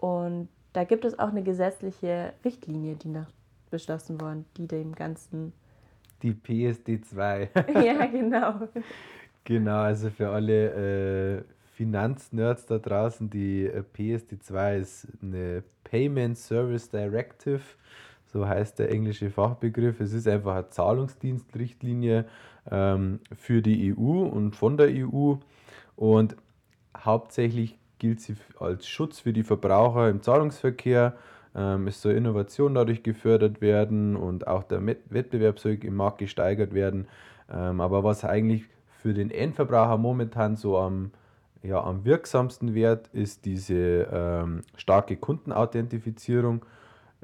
Und 0.00 0.48
da 0.72 0.84
gibt 0.84 1.04
es 1.04 1.18
auch 1.18 1.28
eine 1.28 1.42
gesetzliche 1.42 2.32
Richtlinie, 2.44 2.96
die 2.96 3.08
nach 3.08 3.28
beschlossen 3.70 4.20
worden, 4.20 4.44
die 4.56 4.68
dem 4.68 4.94
Ganzen. 4.94 5.52
Die 6.22 6.32
PSD2. 6.32 7.48
ja, 7.84 8.06
genau. 8.06 8.68
Genau, 9.42 9.78
also 9.78 10.10
für 10.10 10.30
alle 10.30 11.38
äh, 11.38 11.42
Finanznerds 11.74 12.66
da 12.66 12.78
draußen, 12.78 13.30
die 13.30 13.66
äh, 13.66 13.82
PSD2 13.96 14.78
ist 14.78 15.08
eine 15.22 15.64
Payment 15.82 16.38
Service 16.38 16.88
Directive, 16.88 17.62
so 18.26 18.46
heißt 18.46 18.78
der 18.78 18.90
englische 18.90 19.30
Fachbegriff. 19.30 20.00
Es 20.00 20.12
ist 20.12 20.28
einfach 20.28 20.54
eine 20.54 20.70
Zahlungsdienstrichtlinie 20.70 22.26
ähm, 22.70 23.20
für 23.36 23.60
die 23.60 23.94
EU 23.96 24.22
und 24.22 24.54
von 24.54 24.76
der 24.76 24.88
EU 24.88 25.34
und 25.96 26.36
hauptsächlich 26.96 27.78
gilt 27.98 28.20
sie 28.20 28.36
als 28.58 28.86
Schutz 28.86 29.20
für 29.20 29.32
die 29.32 29.42
Verbraucher 29.42 30.08
im 30.08 30.22
Zahlungsverkehr. 30.22 31.16
Ähm, 31.56 31.88
es 31.88 32.00
soll 32.00 32.12
Innovation 32.12 32.74
dadurch 32.74 33.02
gefördert 33.02 33.60
werden 33.60 34.16
und 34.16 34.46
auch 34.46 34.62
der 34.62 34.84
Wettbewerb 34.86 35.58
soll 35.58 35.78
im 35.82 35.96
Markt 35.96 36.18
gesteigert 36.18 36.72
werden. 36.72 37.08
Ähm, 37.52 37.80
aber 37.80 38.04
was 38.04 38.24
eigentlich 38.24 38.64
für 39.02 39.12
den 39.12 39.30
Endverbraucher 39.30 39.98
momentan 39.98 40.56
so 40.56 40.78
am, 40.78 41.10
ja, 41.64 41.82
am 41.82 42.04
wirksamsten 42.04 42.74
wert 42.74 43.08
ist 43.12 43.46
diese 43.46 44.06
ähm, 44.12 44.62
starke 44.76 45.16
Kundenauthentifizierung. 45.16 46.64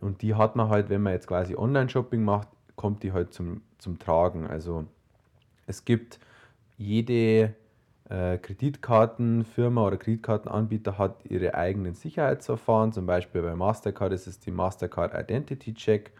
Und 0.00 0.22
die 0.22 0.34
hat 0.34 0.56
man 0.56 0.70
halt, 0.70 0.88
wenn 0.88 1.02
man 1.02 1.12
jetzt 1.12 1.26
quasi 1.26 1.54
Online-Shopping 1.54 2.22
macht, 2.22 2.48
kommt 2.74 3.02
die 3.02 3.12
halt 3.12 3.34
zum, 3.34 3.60
zum 3.78 3.98
Tragen. 3.98 4.46
Also 4.46 4.86
es 5.66 5.84
gibt 5.84 6.18
jede 6.78 7.54
äh, 8.08 8.38
Kreditkartenfirma 8.38 9.86
oder 9.86 9.98
Kreditkartenanbieter 9.98 10.96
hat 10.96 11.16
ihre 11.28 11.54
eigenen 11.54 11.94
Sicherheitsverfahren. 11.94 12.92
Zum 12.92 13.04
Beispiel 13.04 13.42
bei 13.42 13.54
Mastercard 13.54 14.14
ist 14.14 14.26
es 14.26 14.40
die 14.40 14.50
Mastercard 14.50 15.12
Identity 15.14 15.74
Check 15.74 16.12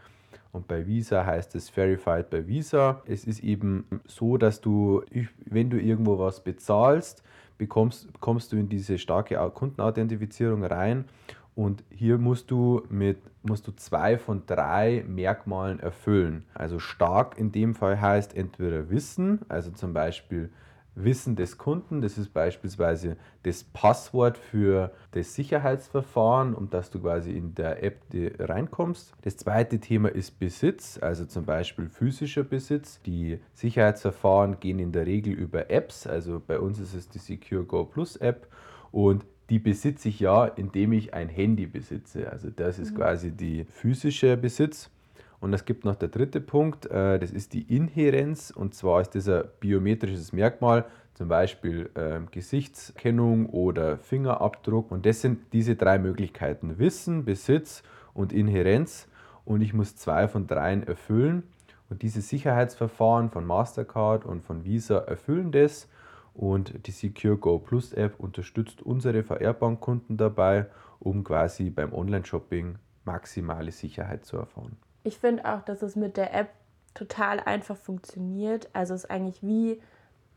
und 0.52 0.68
bei 0.68 0.87
Visa 0.87 1.24
heißt 1.24 1.54
es 1.54 1.70
Verified 1.70 2.28
by 2.28 2.46
Visa. 2.46 3.00
Es 3.06 3.24
ist 3.24 3.42
eben 3.42 3.87
so, 4.04 4.37
dass 4.37 4.61
du, 4.61 5.02
wenn 5.46 5.70
du 5.70 5.78
irgendwo 5.78 6.18
was 6.18 6.44
bezahlst, 6.44 7.22
bekommst, 7.60 8.08
kommst 8.20 8.52
du 8.52 8.56
in 8.56 8.68
diese 8.68 8.98
starke 8.98 9.36
Kundenauthentifizierung 9.54 10.64
rein 10.64 11.04
und 11.54 11.84
hier 11.90 12.18
musst 12.18 12.50
du 12.50 12.82
mit 12.88 13.18
musst 13.42 13.66
du 13.66 13.72
zwei 13.72 14.18
von 14.18 14.42
drei 14.46 15.04
Merkmalen 15.06 15.80
erfüllen. 15.80 16.44
Also 16.54 16.78
stark 16.78 17.38
in 17.38 17.52
dem 17.52 17.74
Fall 17.74 18.00
heißt 18.00 18.36
entweder 18.36 18.90
Wissen, 18.90 19.40
also 19.48 19.70
zum 19.70 19.94
Beispiel 19.94 20.50
Wissen 21.04 21.36
des 21.36 21.58
Kunden. 21.58 22.00
Das 22.00 22.18
ist 22.18 22.32
beispielsweise 22.32 23.16
das 23.42 23.64
Passwort 23.64 24.38
für 24.38 24.92
das 25.12 25.34
Sicherheitsverfahren, 25.34 26.54
um 26.54 26.70
das 26.70 26.90
du 26.90 27.00
quasi 27.00 27.32
in 27.32 27.54
der 27.54 27.82
App 27.82 28.00
reinkommst. 28.38 29.12
Das 29.22 29.36
zweite 29.36 29.78
Thema 29.78 30.08
ist 30.08 30.38
Besitz, 30.38 30.98
also 31.00 31.24
zum 31.24 31.44
Beispiel 31.44 31.88
physischer 31.88 32.44
Besitz. 32.44 33.00
Die 33.02 33.38
Sicherheitsverfahren 33.54 34.60
gehen 34.60 34.78
in 34.78 34.92
der 34.92 35.06
Regel 35.06 35.32
über 35.32 35.70
Apps, 35.70 36.06
also 36.06 36.40
bei 36.44 36.58
uns 36.58 36.78
ist 36.78 36.94
es 36.94 37.08
die 37.08 37.18
Secure 37.18 37.64
Go 37.64 37.84
Plus 37.84 38.16
App 38.16 38.48
und 38.92 39.24
die 39.50 39.58
besitze 39.58 40.08
ich 40.08 40.20
ja, 40.20 40.46
indem 40.46 40.92
ich 40.92 41.12
ein 41.12 41.28
Handy 41.28 41.66
besitze. 41.66 42.30
Also 42.30 42.50
das 42.50 42.78
ist 42.78 42.92
mhm. 42.92 42.96
quasi 42.96 43.30
die 43.32 43.64
physische 43.64 44.36
Besitz. 44.36 44.90
Und 45.40 45.55
es 45.55 45.64
gibt 45.64 45.85
noch 45.85 45.96
der 45.96 46.09
dritte 46.09 46.40
Punkt, 46.40 46.87
äh, 46.87 47.18
das 47.18 47.31
ist 47.31 47.55
die 47.55 47.62
Inherenz. 47.74 48.50
Und 48.50 48.74
zwar 48.74 49.00
ist 49.00 49.11
dieser 49.11 49.44
biometrisches 49.44 50.33
Merkmal, 50.33 50.85
zum 51.14 51.29
Beispiel 51.29 51.90
äh, 51.94 52.20
Gesichtskennung 52.31 53.46
oder 53.46 53.98
Fingerabdruck. 53.98 54.90
Und 54.90 55.07
das 55.07 55.22
sind 55.22 55.53
diese 55.53 55.76
drei 55.76 55.98
Möglichkeiten: 55.98 56.79
Wissen, 56.79 57.24
Besitz 57.24 57.83
und 58.12 58.33
Inherenz. 58.33 59.09
Und 59.46 59.62
ich 59.62 59.72
muss 59.72 59.96
zwei 59.96 60.29
von 60.29 60.46
dreien 60.46 60.83
erfüllen. 60.83 61.42
Und 61.88 62.03
diese 62.03 62.20
Sicherheitsverfahren 62.20 63.31
von 63.31 63.46
Mastercard 63.46 64.24
und 64.24 64.42
von 64.42 64.64
Visa 64.64 64.98
erfüllen 64.98 65.53
das. 65.53 65.88
Und 66.35 66.87
die 66.87 66.92
Secure 66.92 67.37
Go 67.37 67.59
Plus 67.59 67.92
App 67.92 68.20
unterstützt 68.20 68.83
unsere 68.83 69.24
VR-Bankkunden 69.24 70.16
dabei, 70.16 70.66
um 71.00 71.24
quasi 71.24 71.70
beim 71.70 71.92
Online-Shopping 71.92 72.76
maximale 73.05 73.72
Sicherheit 73.72 74.24
zu 74.24 74.37
erfahren. 74.37 74.76
Ich 75.02 75.18
finde 75.18 75.44
auch, 75.44 75.62
dass 75.62 75.82
es 75.82 75.96
mit 75.96 76.16
der 76.16 76.34
App 76.34 76.50
total 76.94 77.40
einfach 77.40 77.76
funktioniert. 77.76 78.68
Also 78.72 78.94
es 78.94 79.04
ist 79.04 79.10
eigentlich 79.10 79.42
wie, 79.42 79.80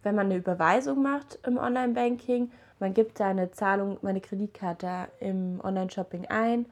wenn 0.04 0.16
man 0.16 0.28
eine 0.28 0.38
Überweisung 0.38 1.02
macht 1.02 1.40
im 1.46 1.58
Online-Banking. 1.58 2.52
Man 2.80 2.94
gibt 2.94 3.18
seine 3.18 3.52
Zahlung, 3.52 3.98
meine 4.02 4.22
Kreditkarte 4.22 5.08
im 5.20 5.60
Online-Shopping 5.64 6.28
ein 6.28 6.66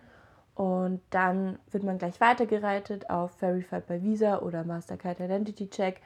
und 0.55 1.01
dann 1.09 1.57
wird 1.71 1.83
man 1.83 1.97
gleich 1.97 2.19
weitergeleitet 2.19 3.09
auf 3.09 3.31
Verified 3.31 3.87
by 3.87 4.03
Visa 4.03 4.39
oder 4.39 4.63
Mastercard 4.63 5.19
Identity 5.19 5.69
Check 5.69 6.01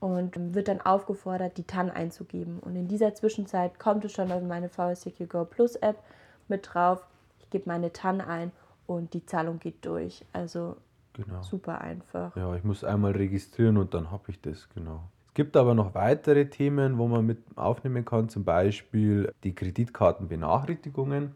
und 0.00 0.54
wird 0.54 0.68
dann 0.68 0.80
aufgefordert, 0.80 1.56
die 1.56 1.64
TAN 1.64 1.90
einzugeben. 1.90 2.60
Und 2.60 2.76
in 2.76 2.88
dieser 2.88 3.14
Zwischenzeit 3.14 3.78
kommt 3.78 4.04
es 4.04 4.12
schon 4.12 4.30
auf 4.30 4.42
meine 4.42 4.68
VSCQ 4.68 5.28
Go 5.28 5.44
Plus 5.44 5.76
App 5.76 6.02
mit 6.48 6.68
drauf. 6.72 7.06
Ich 7.40 7.50
gebe 7.50 7.68
meine 7.68 7.92
TAN 7.92 8.20
ein 8.20 8.52
und 8.86 9.14
die 9.14 9.24
Zahlung 9.26 9.58
geht 9.58 9.84
durch. 9.84 10.24
Also 10.32 10.76
Genau. 11.18 11.42
Super 11.42 11.80
einfach. 11.80 12.36
Ja, 12.36 12.54
ich 12.54 12.62
muss 12.62 12.84
einmal 12.84 13.12
registrieren 13.12 13.76
und 13.76 13.92
dann 13.92 14.10
habe 14.12 14.30
ich 14.30 14.40
das, 14.40 14.68
genau. 14.74 15.02
Es 15.26 15.34
gibt 15.34 15.56
aber 15.56 15.74
noch 15.74 15.94
weitere 15.94 16.46
Themen, 16.46 16.96
wo 16.96 17.08
man 17.08 17.26
mit 17.26 17.38
aufnehmen 17.56 18.04
kann, 18.04 18.28
zum 18.28 18.44
Beispiel 18.44 19.32
die 19.42 19.54
Kreditkartenbenachrichtigungen. 19.54 21.34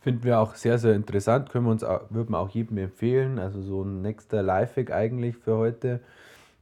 Finden 0.00 0.24
wir 0.24 0.40
auch 0.40 0.54
sehr, 0.54 0.78
sehr 0.78 0.94
interessant, 0.94 1.50
können 1.50 1.66
wir 1.66 1.72
uns 1.72 1.84
auch, 1.84 2.02
würden 2.10 2.32
wir 2.32 2.38
auch 2.38 2.50
jedem 2.50 2.78
empfehlen. 2.78 3.38
Also 3.38 3.62
so 3.62 3.82
ein 3.82 4.02
nächster 4.02 4.42
Lifehack 4.42 4.90
eigentlich 4.90 5.36
für 5.36 5.56
heute. 5.56 6.00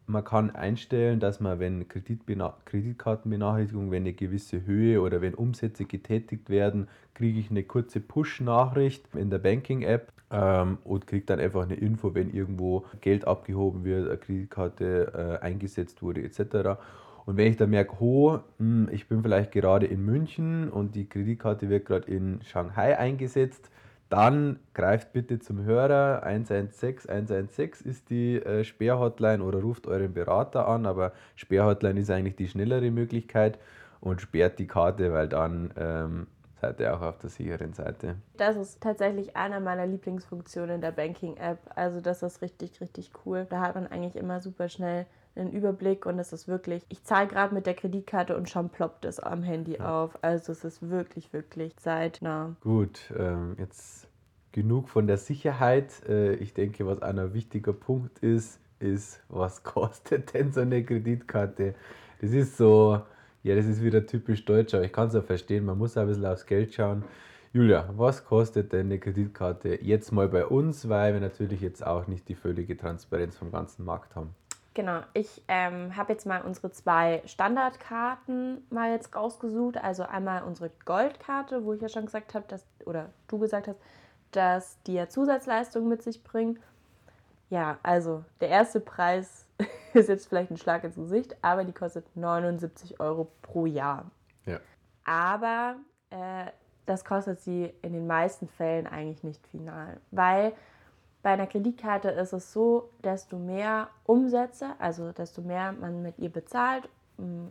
Man 0.08 0.22
kann 0.22 0.54
einstellen, 0.54 1.18
dass 1.18 1.40
man, 1.40 1.58
wenn 1.58 1.88
Kreditkartenbenachrichtigungen, 1.88 3.90
wenn 3.90 4.04
eine 4.04 4.12
gewisse 4.12 4.64
Höhe 4.64 5.00
oder 5.00 5.20
wenn 5.20 5.34
Umsätze 5.34 5.84
getätigt 5.84 6.48
werden, 6.48 6.86
kriege 7.14 7.40
ich 7.40 7.50
eine 7.50 7.64
kurze 7.64 7.98
Push-Nachricht 8.00 9.12
in 9.14 9.30
der 9.30 9.38
Banking-App 9.38 10.12
ähm, 10.30 10.78
und 10.84 11.08
kriege 11.08 11.26
dann 11.26 11.40
einfach 11.40 11.64
eine 11.64 11.74
Info, 11.74 12.14
wenn 12.14 12.32
irgendwo 12.32 12.84
Geld 13.00 13.26
abgehoben 13.26 13.82
wird, 13.84 14.08
eine 14.08 14.18
Kreditkarte 14.18 15.40
äh, 15.42 15.44
eingesetzt 15.44 16.02
wurde 16.02 16.22
etc. 16.22 16.78
Und 17.24 17.36
wenn 17.36 17.48
ich 17.48 17.56
dann 17.56 17.70
merke, 17.70 18.00
oh, 18.00 18.38
ich 18.92 19.08
bin 19.08 19.22
vielleicht 19.22 19.50
gerade 19.50 19.86
in 19.86 20.04
München 20.04 20.70
und 20.70 20.94
die 20.94 21.08
Kreditkarte 21.08 21.68
wird 21.68 21.84
gerade 21.84 22.08
in 22.08 22.40
Shanghai 22.44 22.96
eingesetzt, 22.96 23.72
dann 24.08 24.60
greift 24.72 25.12
bitte 25.12 25.40
zum 25.40 25.64
Hörer 25.64 26.22
116 26.22 27.10
116 27.10 27.90
ist 27.90 28.10
die 28.10 28.36
äh, 28.36 28.62
Sperrhotline 28.62 29.42
oder 29.42 29.60
ruft 29.60 29.86
euren 29.86 30.12
Berater 30.12 30.68
an, 30.68 30.86
aber 30.86 31.12
Sperrhotline 31.34 32.00
ist 32.00 32.10
eigentlich 32.10 32.36
die 32.36 32.48
schnellere 32.48 32.90
Möglichkeit 32.90 33.58
und 34.00 34.20
sperrt 34.20 34.58
die 34.58 34.68
Karte, 34.68 35.12
weil 35.12 35.28
dann 35.28 35.72
ähm, 35.76 36.26
seid 36.60 36.80
ihr 36.80 36.94
auch 36.94 37.02
auf 37.02 37.18
der 37.18 37.30
sicheren 37.30 37.72
Seite. 37.72 38.16
Das 38.36 38.56
ist 38.56 38.80
tatsächlich 38.80 39.36
einer 39.36 39.60
meiner 39.60 39.86
Lieblingsfunktionen 39.86 40.80
der 40.80 40.92
Banking-App. 40.92 41.58
Also 41.74 42.00
das 42.00 42.22
ist 42.22 42.42
richtig, 42.42 42.80
richtig 42.80 43.10
cool. 43.24 43.46
Da 43.48 43.60
hat 43.60 43.74
man 43.74 43.86
eigentlich 43.86 44.16
immer 44.16 44.40
super 44.40 44.68
schnell 44.68 45.06
einen 45.36 45.52
Überblick 45.52 46.06
und 46.06 46.18
es 46.18 46.32
ist 46.32 46.48
wirklich, 46.48 46.84
ich 46.88 47.02
zahle 47.04 47.28
gerade 47.28 47.54
mit 47.54 47.66
der 47.66 47.74
Kreditkarte 47.74 48.36
und 48.36 48.48
schon 48.48 48.68
ploppt 48.68 49.04
es 49.04 49.20
am 49.20 49.42
Handy 49.42 49.76
ja. 49.76 50.04
auf. 50.04 50.18
Also 50.22 50.52
es 50.52 50.64
ist 50.64 50.88
wirklich, 50.88 51.32
wirklich 51.32 51.76
zeitnah. 51.76 52.56
Gut, 52.62 53.12
ähm, 53.16 53.56
jetzt 53.58 54.08
genug 54.52 54.88
von 54.88 55.06
der 55.06 55.18
Sicherheit. 55.18 55.92
Äh, 56.08 56.34
ich 56.34 56.54
denke, 56.54 56.86
was 56.86 57.02
ein 57.02 57.34
wichtiger 57.34 57.72
Punkt 57.72 58.18
ist, 58.20 58.58
ist, 58.78 59.20
was 59.28 59.62
kostet 59.62 60.34
denn 60.34 60.52
so 60.52 60.60
eine 60.60 60.84
Kreditkarte? 60.84 61.74
Das 62.20 62.30
ist 62.30 62.56
so, 62.56 63.02
ja, 63.42 63.54
das 63.54 63.66
ist 63.66 63.82
wieder 63.82 64.06
typisch 64.06 64.44
deutsch, 64.44 64.74
aber 64.74 64.84
ich 64.84 64.92
kann 64.92 65.08
es 65.08 65.14
ja 65.14 65.22
verstehen, 65.22 65.64
man 65.64 65.78
muss 65.78 65.96
ein 65.96 66.06
bisschen 66.06 66.26
aufs 66.26 66.46
Geld 66.46 66.74
schauen. 66.74 67.04
Julia, 67.52 67.88
was 67.96 68.24
kostet 68.24 68.72
denn 68.72 68.86
eine 68.86 68.98
Kreditkarte 68.98 69.82
jetzt 69.82 70.12
mal 70.12 70.28
bei 70.28 70.44
uns, 70.44 70.88
weil 70.88 71.14
wir 71.14 71.20
natürlich 71.20 71.60
jetzt 71.60 71.86
auch 71.86 72.06
nicht 72.06 72.28
die 72.28 72.34
völlige 72.34 72.76
Transparenz 72.76 73.36
vom 73.36 73.50
ganzen 73.50 73.84
Markt 73.84 74.14
haben? 74.14 74.34
Genau, 74.76 75.00
ich 75.14 75.42
ähm, 75.48 75.96
habe 75.96 76.12
jetzt 76.12 76.26
mal 76.26 76.42
unsere 76.42 76.70
zwei 76.70 77.22
Standardkarten 77.24 78.62
mal 78.68 78.90
jetzt 78.90 79.16
rausgesucht. 79.16 79.78
Also 79.78 80.02
einmal 80.02 80.42
unsere 80.42 80.70
Goldkarte, 80.84 81.64
wo 81.64 81.72
ich 81.72 81.80
ja 81.80 81.88
schon 81.88 82.04
gesagt 82.04 82.34
habe, 82.34 82.44
dass, 82.46 82.62
oder 82.84 83.08
du 83.26 83.38
gesagt 83.38 83.68
hast, 83.68 83.80
dass 84.32 84.76
die 84.82 84.92
ja 84.92 85.08
Zusatzleistungen 85.08 85.88
mit 85.88 86.02
sich 86.02 86.22
bringen. 86.22 86.58
Ja, 87.48 87.78
also 87.82 88.22
der 88.42 88.50
erste 88.50 88.80
Preis 88.80 89.46
ist 89.94 90.10
jetzt 90.10 90.28
vielleicht 90.28 90.50
ein 90.50 90.58
Schlag 90.58 90.84
ins 90.84 90.96
Gesicht, 90.96 91.34
aber 91.40 91.64
die 91.64 91.72
kostet 91.72 92.14
79 92.14 93.00
Euro 93.00 93.32
pro 93.40 93.64
Jahr. 93.64 94.10
Ja. 94.44 94.60
Aber 95.04 95.76
äh, 96.10 96.50
das 96.84 97.06
kostet 97.06 97.40
sie 97.40 97.72
in 97.80 97.94
den 97.94 98.06
meisten 98.06 98.46
Fällen 98.46 98.86
eigentlich 98.86 99.24
nicht 99.24 99.46
final, 99.46 100.00
weil 100.10 100.52
bei 101.26 101.32
einer 101.32 101.48
Kreditkarte 101.48 102.10
ist 102.10 102.32
es 102.32 102.52
so, 102.52 102.88
desto 103.02 103.36
mehr 103.36 103.88
Umsätze, 104.04 104.74
also 104.78 105.10
desto 105.10 105.42
mehr 105.42 105.72
man 105.72 106.00
mit 106.00 106.20
ihr 106.20 106.30
bezahlt, 106.30 106.88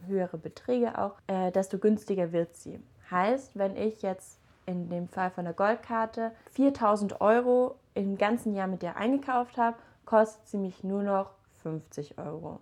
höhere 0.07 0.37
Beträge 0.37 0.97
auch, 0.97 1.15
äh, 1.27 1.51
desto 1.51 1.77
günstiger 1.77 2.31
wird 2.31 2.55
sie. 2.55 2.79
Heißt, 3.11 3.57
wenn 3.57 3.75
ich 3.75 4.01
jetzt 4.01 4.39
in 4.65 4.87
dem 4.87 5.09
Fall 5.09 5.29
von 5.29 5.43
der 5.43 5.53
Goldkarte 5.53 6.31
4000 6.51 7.19
Euro 7.19 7.75
im 7.95 8.17
ganzen 8.17 8.55
Jahr 8.55 8.67
mit 8.67 8.81
ihr 8.81 8.95
eingekauft 8.95 9.57
habe, 9.57 9.75
kostet 10.05 10.47
sie 10.47 10.57
mich 10.57 10.85
nur 10.85 11.03
noch 11.03 11.31
50 11.61 12.17
Euro. 12.17 12.61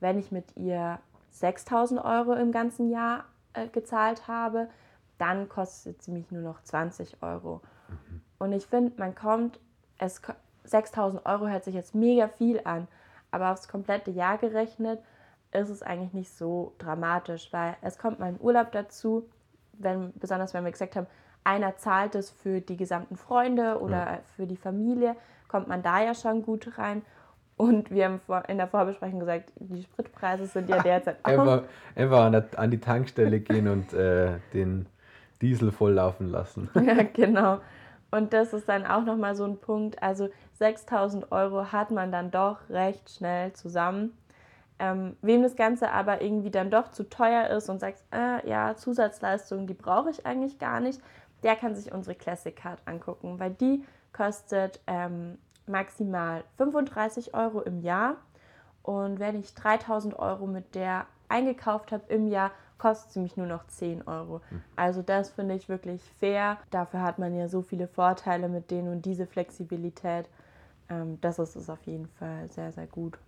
Wenn 0.00 0.18
ich 0.18 0.32
mit 0.32 0.56
ihr 0.56 0.98
6000 1.30 2.04
Euro 2.04 2.32
im 2.32 2.50
ganzen 2.50 2.90
Jahr 2.90 3.26
äh, 3.52 3.68
gezahlt 3.68 4.26
habe, 4.26 4.68
dann 5.16 5.48
kostet 5.48 6.02
sie 6.02 6.10
mich 6.10 6.32
nur 6.32 6.42
noch 6.42 6.60
20 6.60 7.22
Euro. 7.22 7.60
Mhm. 7.88 8.22
Und 8.40 8.52
ich 8.52 8.66
finde, 8.66 8.94
man 8.96 9.14
kommt, 9.14 9.60
es 10.04 10.22
6000 10.64 11.24
Euro 11.26 11.48
hört 11.48 11.64
sich 11.64 11.74
jetzt 11.74 11.94
mega 11.94 12.28
viel 12.28 12.60
an, 12.64 12.88
aber 13.30 13.52
aufs 13.52 13.68
komplette 13.68 14.10
Jahr 14.10 14.38
gerechnet 14.38 15.00
ist 15.52 15.68
es 15.68 15.82
eigentlich 15.82 16.12
nicht 16.12 16.36
so 16.36 16.74
dramatisch, 16.78 17.52
weil 17.52 17.76
es 17.82 17.98
kommt 17.98 18.18
mal 18.18 18.26
ein 18.26 18.40
Urlaub 18.40 18.72
dazu, 18.72 19.28
wenn, 19.72 20.12
besonders 20.18 20.54
wenn 20.54 20.64
wir 20.64 20.72
gesagt 20.72 20.96
haben, 20.96 21.06
einer 21.44 21.76
zahlt 21.76 22.14
es 22.14 22.30
für 22.30 22.60
die 22.60 22.76
gesamten 22.76 23.16
Freunde 23.16 23.80
oder 23.80 23.96
ja. 23.96 24.18
für 24.36 24.46
die 24.46 24.56
Familie, 24.56 25.14
kommt 25.48 25.68
man 25.68 25.82
da 25.82 26.02
ja 26.02 26.14
schon 26.14 26.42
gut 26.42 26.78
rein. 26.78 27.02
Und 27.56 27.90
wir 27.90 28.06
haben 28.06 28.20
in 28.48 28.56
der 28.56 28.66
Vorbesprechung 28.66 29.20
gesagt, 29.20 29.52
die 29.56 29.82
Spritpreise 29.82 30.46
sind 30.46 30.68
ja 30.68 30.82
derzeit 30.82 31.18
auch. 31.22 31.30
einfach, 31.30 31.62
einfach 31.94 32.24
an, 32.24 32.32
der, 32.32 32.44
an, 32.56 32.70
die 32.70 32.80
Tankstelle 32.80 33.38
gehen 33.40 33.68
und 33.68 33.92
äh, 33.92 34.38
den 34.52 34.86
Diesel 35.40 35.70
volllaufen 35.70 36.30
lassen. 36.30 36.70
ja, 36.74 37.04
genau. 37.12 37.60
Und 38.14 38.32
das 38.32 38.52
ist 38.52 38.68
dann 38.68 38.86
auch 38.86 39.02
nochmal 39.02 39.34
so 39.34 39.42
ein 39.42 39.58
Punkt. 39.58 40.00
Also 40.00 40.28
6000 40.52 41.32
Euro 41.32 41.72
hat 41.72 41.90
man 41.90 42.12
dann 42.12 42.30
doch 42.30 42.58
recht 42.70 43.10
schnell 43.10 43.52
zusammen. 43.54 44.16
Ähm, 44.78 45.16
wem 45.20 45.42
das 45.42 45.56
Ganze 45.56 45.90
aber 45.90 46.22
irgendwie 46.22 46.52
dann 46.52 46.70
doch 46.70 46.92
zu 46.92 47.08
teuer 47.10 47.48
ist 47.48 47.68
und 47.68 47.80
sagt, 47.80 48.04
äh, 48.12 48.48
ja, 48.48 48.76
Zusatzleistungen, 48.76 49.66
die 49.66 49.74
brauche 49.74 50.10
ich 50.10 50.26
eigentlich 50.26 50.60
gar 50.60 50.78
nicht, 50.78 51.00
der 51.42 51.56
kann 51.56 51.74
sich 51.74 51.90
unsere 51.92 52.14
Classic 52.14 52.54
Card 52.54 52.78
angucken, 52.84 53.40
weil 53.40 53.50
die 53.50 53.84
kostet 54.12 54.80
ähm, 54.86 55.36
maximal 55.66 56.44
35 56.56 57.34
Euro 57.34 57.62
im 57.62 57.80
Jahr. 57.80 58.14
Und 58.84 59.18
wenn 59.18 59.40
ich 59.40 59.54
3000 59.54 60.16
Euro 60.20 60.46
mit 60.46 60.76
der 60.76 61.06
eingekauft 61.28 61.92
habe 61.92 62.04
im 62.08 62.28
Jahr, 62.28 62.50
kostet 62.78 63.12
sie 63.12 63.20
mich 63.20 63.36
nur 63.36 63.46
noch 63.46 63.66
10 63.66 64.06
Euro. 64.06 64.40
Hm. 64.50 64.62
Also 64.76 65.02
das 65.02 65.30
finde 65.30 65.54
ich 65.54 65.68
wirklich 65.68 66.02
fair. 66.18 66.58
Dafür 66.70 67.02
hat 67.02 67.18
man 67.18 67.34
ja 67.34 67.48
so 67.48 67.62
viele 67.62 67.88
Vorteile 67.88 68.48
mit 68.48 68.70
denen 68.70 68.88
und 68.88 69.06
diese 69.06 69.26
Flexibilität. 69.26 70.28
Ähm, 70.88 71.18
das 71.20 71.38
ist 71.38 71.56
es 71.56 71.70
auf 71.70 71.82
jeden 71.84 72.08
Fall 72.08 72.48
sehr, 72.48 72.72
sehr 72.72 72.86
gut. 72.86 73.18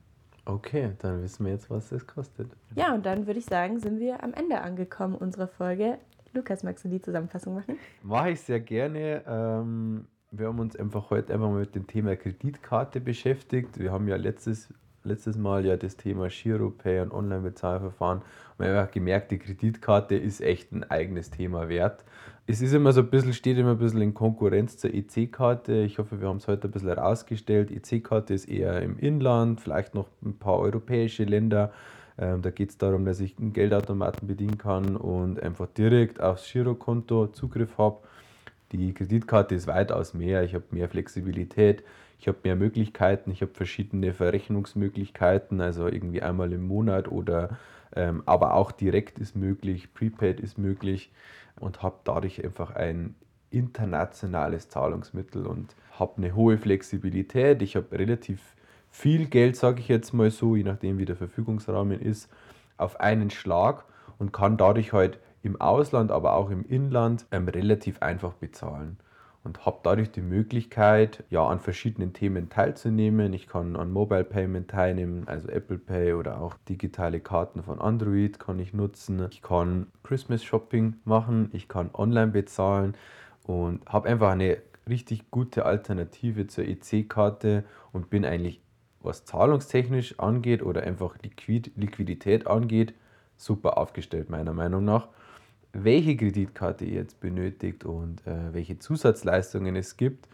Okay, 0.45 0.93
dann 1.01 1.23
wissen 1.23 1.45
wir 1.45 1.53
jetzt, 1.53 1.71
was 1.71 1.91
es 1.91 2.07
kostet. 2.07 2.49
Ja, 2.77 2.95
und 2.95 3.05
dann 3.05 3.27
würde 3.27 3.41
ich 3.41 3.47
sagen, 3.47 3.81
sind 3.81 3.99
wir 3.99 4.23
am 4.23 4.33
Ende 4.33 4.61
angekommen 4.61 5.17
unserer 5.17 5.49
Folge. 5.49 5.99
Lukas, 6.33 6.63
magst 6.63 6.85
du 6.85 6.89
die 6.89 7.01
Zusammenfassung 7.01 7.55
machen? 7.55 7.79
Mache 8.03 8.31
ich 8.31 8.41
sehr 8.43 8.61
gerne. 8.61 9.25
Ähm, 9.27 10.07
wir 10.31 10.47
haben 10.47 10.61
uns 10.61 10.77
einfach 10.77 11.11
heute 11.11 11.33
einfach 11.33 11.49
mal 11.49 11.61
mit 11.61 11.75
dem 11.75 11.87
Thema 11.87 12.15
Kreditkarte 12.15 13.01
beschäftigt. 13.01 13.79
Wir 13.79 13.91
haben 13.91 14.07
ja 14.07 14.17
letztes, 14.17 14.73
letztes 15.07 15.37
Mal 15.37 15.65
ja 15.65 15.77
das 15.77 15.97
Thema 15.97 16.29
GiroPay 16.29 17.01
und 17.01 17.13
Online-Bezahlverfahren. 17.13 18.23
Wir 18.59 18.69
haben 18.69 18.77
einfach 18.77 18.93
gemerkt, 18.93 19.31
die 19.31 19.39
Kreditkarte 19.39 20.15
ist 20.17 20.41
echt 20.41 20.73
ein 20.73 20.85
eigenes 20.85 21.31
Thema 21.31 21.69
wert. 21.69 22.05
Es 22.47 22.61
ist 22.61 22.73
immer 22.73 22.93
so 22.93 23.01
ein 23.01 23.11
bisschen, 23.11 23.33
steht 23.33 23.59
immer 23.59 23.73
ein 23.73 23.79
bisschen 23.79 24.03
in 24.03 24.15
Konkurrenz 24.15 24.77
zur 24.79 24.95
EC-Karte. 24.95 25.83
Ich 25.83 25.99
hoffe, 25.99 26.21
wir 26.21 26.29
haben 26.29 26.37
es 26.37 26.47
heute 26.47 26.69
ein 26.69 26.71
bisschen 26.71 26.89
herausgestellt. 26.89 27.71
EC-Karte 27.71 28.35
ist 28.35 28.49
eher 28.49 28.83
im 28.83 28.99
Inland, 28.99 29.61
vielleicht 29.61 29.95
noch 29.95 30.09
ein 30.25 30.39
paar 30.39 30.59
europäische 30.59 31.25
Länder. 31.25 31.73
Ähm, 32.19 32.43
da 32.43 32.51
geht 32.51 32.71
es 32.71 32.79
darum, 32.79 33.05
dass 33.05 33.21
ich 33.21 33.39
einen 33.39 33.53
Geldautomaten 33.53 34.27
bedienen 34.27 34.59
kann 34.59 34.97
und 34.97 35.43
einfach 35.43 35.67
direkt 35.67 36.21
aufs 36.21 36.51
Girokonto 36.51 37.29
Zugriff 37.29 37.79
habe. 37.79 37.99
Die 38.73 38.93
Kreditkarte 38.95 39.55
ist 39.55 39.67
weitaus 39.67 40.15
mehr. 40.15 40.43
Ich 40.43 40.55
habe 40.55 40.65
mehr 40.71 40.89
Flexibilität, 40.89 41.85
ich 42.19 42.29
habe 42.29 42.39
mehr 42.45 42.57
Möglichkeiten, 42.57 43.31
ich 43.31 43.43
habe 43.43 43.53
verschiedene 43.53 44.13
Verrechnungsmöglichkeiten, 44.13 45.61
also 45.61 45.87
irgendwie 45.87 46.23
einmal 46.23 46.53
im 46.53 46.67
Monat 46.67 47.09
oder 47.09 47.59
ähm, 47.95 48.23
aber 48.27 48.55
auch 48.55 48.73
direkt 48.73 49.19
ist 49.19 49.37
möglich, 49.37 49.93
Prepaid 49.95 50.41
ist 50.41 50.59
möglich 50.59 51.11
und 51.61 51.83
habe 51.83 51.97
dadurch 52.05 52.43
einfach 52.45 52.75
ein 52.75 53.15
internationales 53.51 54.69
Zahlungsmittel 54.69 55.47
und 55.47 55.75
habe 55.99 56.15
eine 56.19 56.35
hohe 56.35 56.59
Flexibilität. 56.59 57.63
Ich 57.63 57.77
habe 57.77 57.99
relativ 57.99 58.55
viel 58.91 59.27
Geld, 59.27 59.57
sage 59.57 59.81
ich 59.81 59.89
jetzt 59.89 60.13
mal 60.13 60.31
so, 60.31 60.57
je 60.57 60.65
nachdem 60.65 60.99
wie 60.99 61.05
der 61.05 61.17
Verfügungsrahmen 61.17 62.01
ist, 62.01 62.31
auf 62.77 63.01
einen 63.01 63.31
Schlag 63.31 63.85
und 64.19 64.33
kann 64.33 64.57
dadurch 64.57 64.93
halt 64.93 65.19
im 65.43 65.61
Ausland, 65.61 66.11
aber 66.11 66.35
auch 66.35 66.51
im 66.51 66.65
Inland 66.67 67.25
ähm, 67.31 67.49
relativ 67.49 68.03
einfach 68.03 68.33
bezahlen 68.35 68.99
und 69.47 69.65
habe 69.65 69.79
dadurch 69.85 70.11
die 70.11 70.21
Möglichkeit, 70.21 71.23
ja, 71.31 71.47
an 71.47 71.61
verschiedenen 71.61 72.13
Themen 72.13 72.51
teilzunehmen. 72.51 73.33
Ich 73.33 73.47
kann 73.47 73.77
an 73.77 73.93
Mobile 73.93 74.25
Payment 74.25 74.69
teilnehmen, 74.69 75.23
also 75.29 75.49
Apple 75.49 75.79
Pay 75.79 76.15
oder 76.15 76.41
auch 76.41 76.57
digitale 76.69 77.21
Karten 77.21 77.63
von 77.63 77.81
Android 77.81 78.41
kann 78.41 78.59
ich 78.59 78.75
nutzen. 78.75 79.25
Ich 79.31 79.43
kann 79.43 79.87
Christmas 80.03 80.43
Shopping 80.43 80.95
machen, 81.05 81.49
ich 81.53 81.69
kann 81.69 81.91
online 81.95 82.33
bezahlen 82.33 82.95
und 83.45 83.87
habe 83.87 84.09
einfach 84.09 84.33
eine 84.33 84.59
richtig 84.89 85.31
gute 85.31 85.65
Alternative 85.65 86.49
zur 86.49 86.65
EC-Karte 86.65 87.65
und 87.93 88.11
bin 88.11 88.25
eigentlich 88.25 88.61
was 89.01 89.25
zahlungstechnisch 89.25 90.19
angeht 90.19 90.63
oder 90.63 90.83
einfach 90.83 91.17
Liquid 91.23 91.71
Liquidität 91.77 92.49
angeht, 92.49 92.95
super 93.37 93.79
aufgestellt 93.79 94.29
meiner 94.29 94.53
Meinung 94.53 94.85
nach. 94.85 95.09
Welche 95.79 96.17
Kreditkarte 96.17 96.85
ihr 96.87 96.95
jetzt 96.95 97.21
benötigt 97.21 97.85
und 97.85 98.27
äh, 98.27 98.53
welche 98.53 98.79
Zusatzleistungen 98.79 99.77
es 99.77 99.97
gibt, 99.97 100.27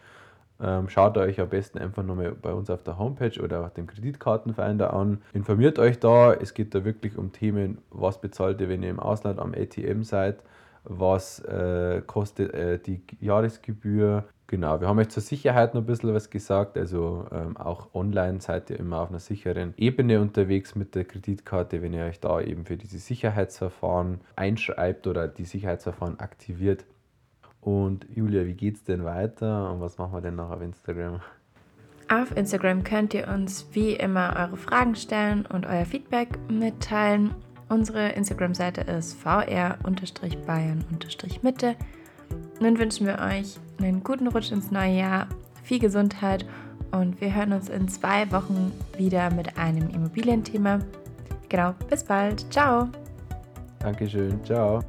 ähm, 0.60 0.88
schaut 0.88 1.18
euch 1.18 1.40
am 1.40 1.48
besten 1.48 1.78
einfach 1.78 2.04
nochmal 2.04 2.32
bei 2.40 2.52
uns 2.52 2.70
auf 2.70 2.84
der 2.84 2.96
Homepage 2.96 3.40
oder 3.42 3.64
auf 3.66 3.74
dem 3.74 3.88
Kreditkartenfinder 3.88 4.92
an. 4.92 5.20
Informiert 5.32 5.80
euch 5.80 5.98
da, 5.98 6.32
es 6.32 6.54
geht 6.54 6.74
da 6.74 6.84
wirklich 6.84 7.18
um 7.18 7.32
Themen, 7.32 7.78
was 7.90 8.20
bezahlt 8.20 8.60
ihr, 8.60 8.68
wenn 8.68 8.84
ihr 8.84 8.90
im 8.90 9.00
Ausland 9.00 9.40
am 9.40 9.52
ATM 9.52 10.04
seid, 10.04 10.38
was 10.84 11.40
äh, 11.40 12.02
kostet 12.06 12.54
äh, 12.54 12.78
die 12.78 13.02
Jahresgebühr, 13.20 14.24
Genau, 14.52 14.80
wir 14.82 14.88
haben 14.88 14.98
euch 14.98 15.08
zur 15.08 15.22
Sicherheit 15.22 15.72
noch 15.72 15.80
ein 15.80 15.86
bisschen 15.86 16.12
was 16.12 16.28
gesagt. 16.28 16.76
Also 16.76 17.24
ähm, 17.32 17.56
auch 17.56 17.94
online 17.94 18.42
seid 18.42 18.68
ihr 18.68 18.78
immer 18.78 18.98
auf 18.98 19.08
einer 19.08 19.18
sicheren 19.18 19.72
Ebene 19.78 20.20
unterwegs 20.20 20.74
mit 20.74 20.94
der 20.94 21.06
Kreditkarte, 21.06 21.80
wenn 21.80 21.94
ihr 21.94 22.04
euch 22.04 22.20
da 22.20 22.38
eben 22.38 22.66
für 22.66 22.76
diese 22.76 22.98
Sicherheitsverfahren 22.98 24.20
einschreibt 24.36 25.06
oder 25.06 25.26
die 25.26 25.46
Sicherheitsverfahren 25.46 26.20
aktiviert. 26.20 26.84
Und 27.62 28.06
Julia, 28.14 28.44
wie 28.44 28.52
geht's 28.52 28.84
denn 28.84 29.04
weiter 29.04 29.72
und 29.72 29.80
was 29.80 29.96
machen 29.96 30.12
wir 30.12 30.20
denn 30.20 30.36
noch 30.36 30.50
auf 30.50 30.60
Instagram? 30.60 31.22
Auf 32.10 32.36
Instagram 32.36 32.84
könnt 32.84 33.14
ihr 33.14 33.28
uns 33.28 33.68
wie 33.72 33.94
immer 33.94 34.36
eure 34.36 34.58
Fragen 34.58 34.96
stellen 34.96 35.46
und 35.46 35.64
euer 35.64 35.86
Feedback 35.86 36.28
mitteilen. 36.50 37.34
Unsere 37.70 38.10
Instagram-Seite 38.10 38.82
ist 38.82 39.14
vr-bayern-mitte. 39.14 41.74
Nun 42.60 42.78
wünschen 42.78 43.06
wir 43.06 43.18
euch 43.18 43.58
einen 43.80 44.02
guten 44.02 44.28
Rutsch 44.28 44.52
ins 44.52 44.70
neue 44.70 44.96
Jahr, 44.98 45.26
viel 45.62 45.78
Gesundheit 45.78 46.46
und 46.92 47.20
wir 47.20 47.34
hören 47.34 47.52
uns 47.52 47.68
in 47.68 47.88
zwei 47.88 48.30
Wochen 48.30 48.72
wieder 48.96 49.30
mit 49.32 49.58
einem 49.58 49.90
Immobilienthema. 49.90 50.80
Genau, 51.48 51.74
bis 51.90 52.04
bald. 52.04 52.50
Ciao. 52.52 52.88
Dankeschön. 53.80 54.42
Ciao. 54.44 54.80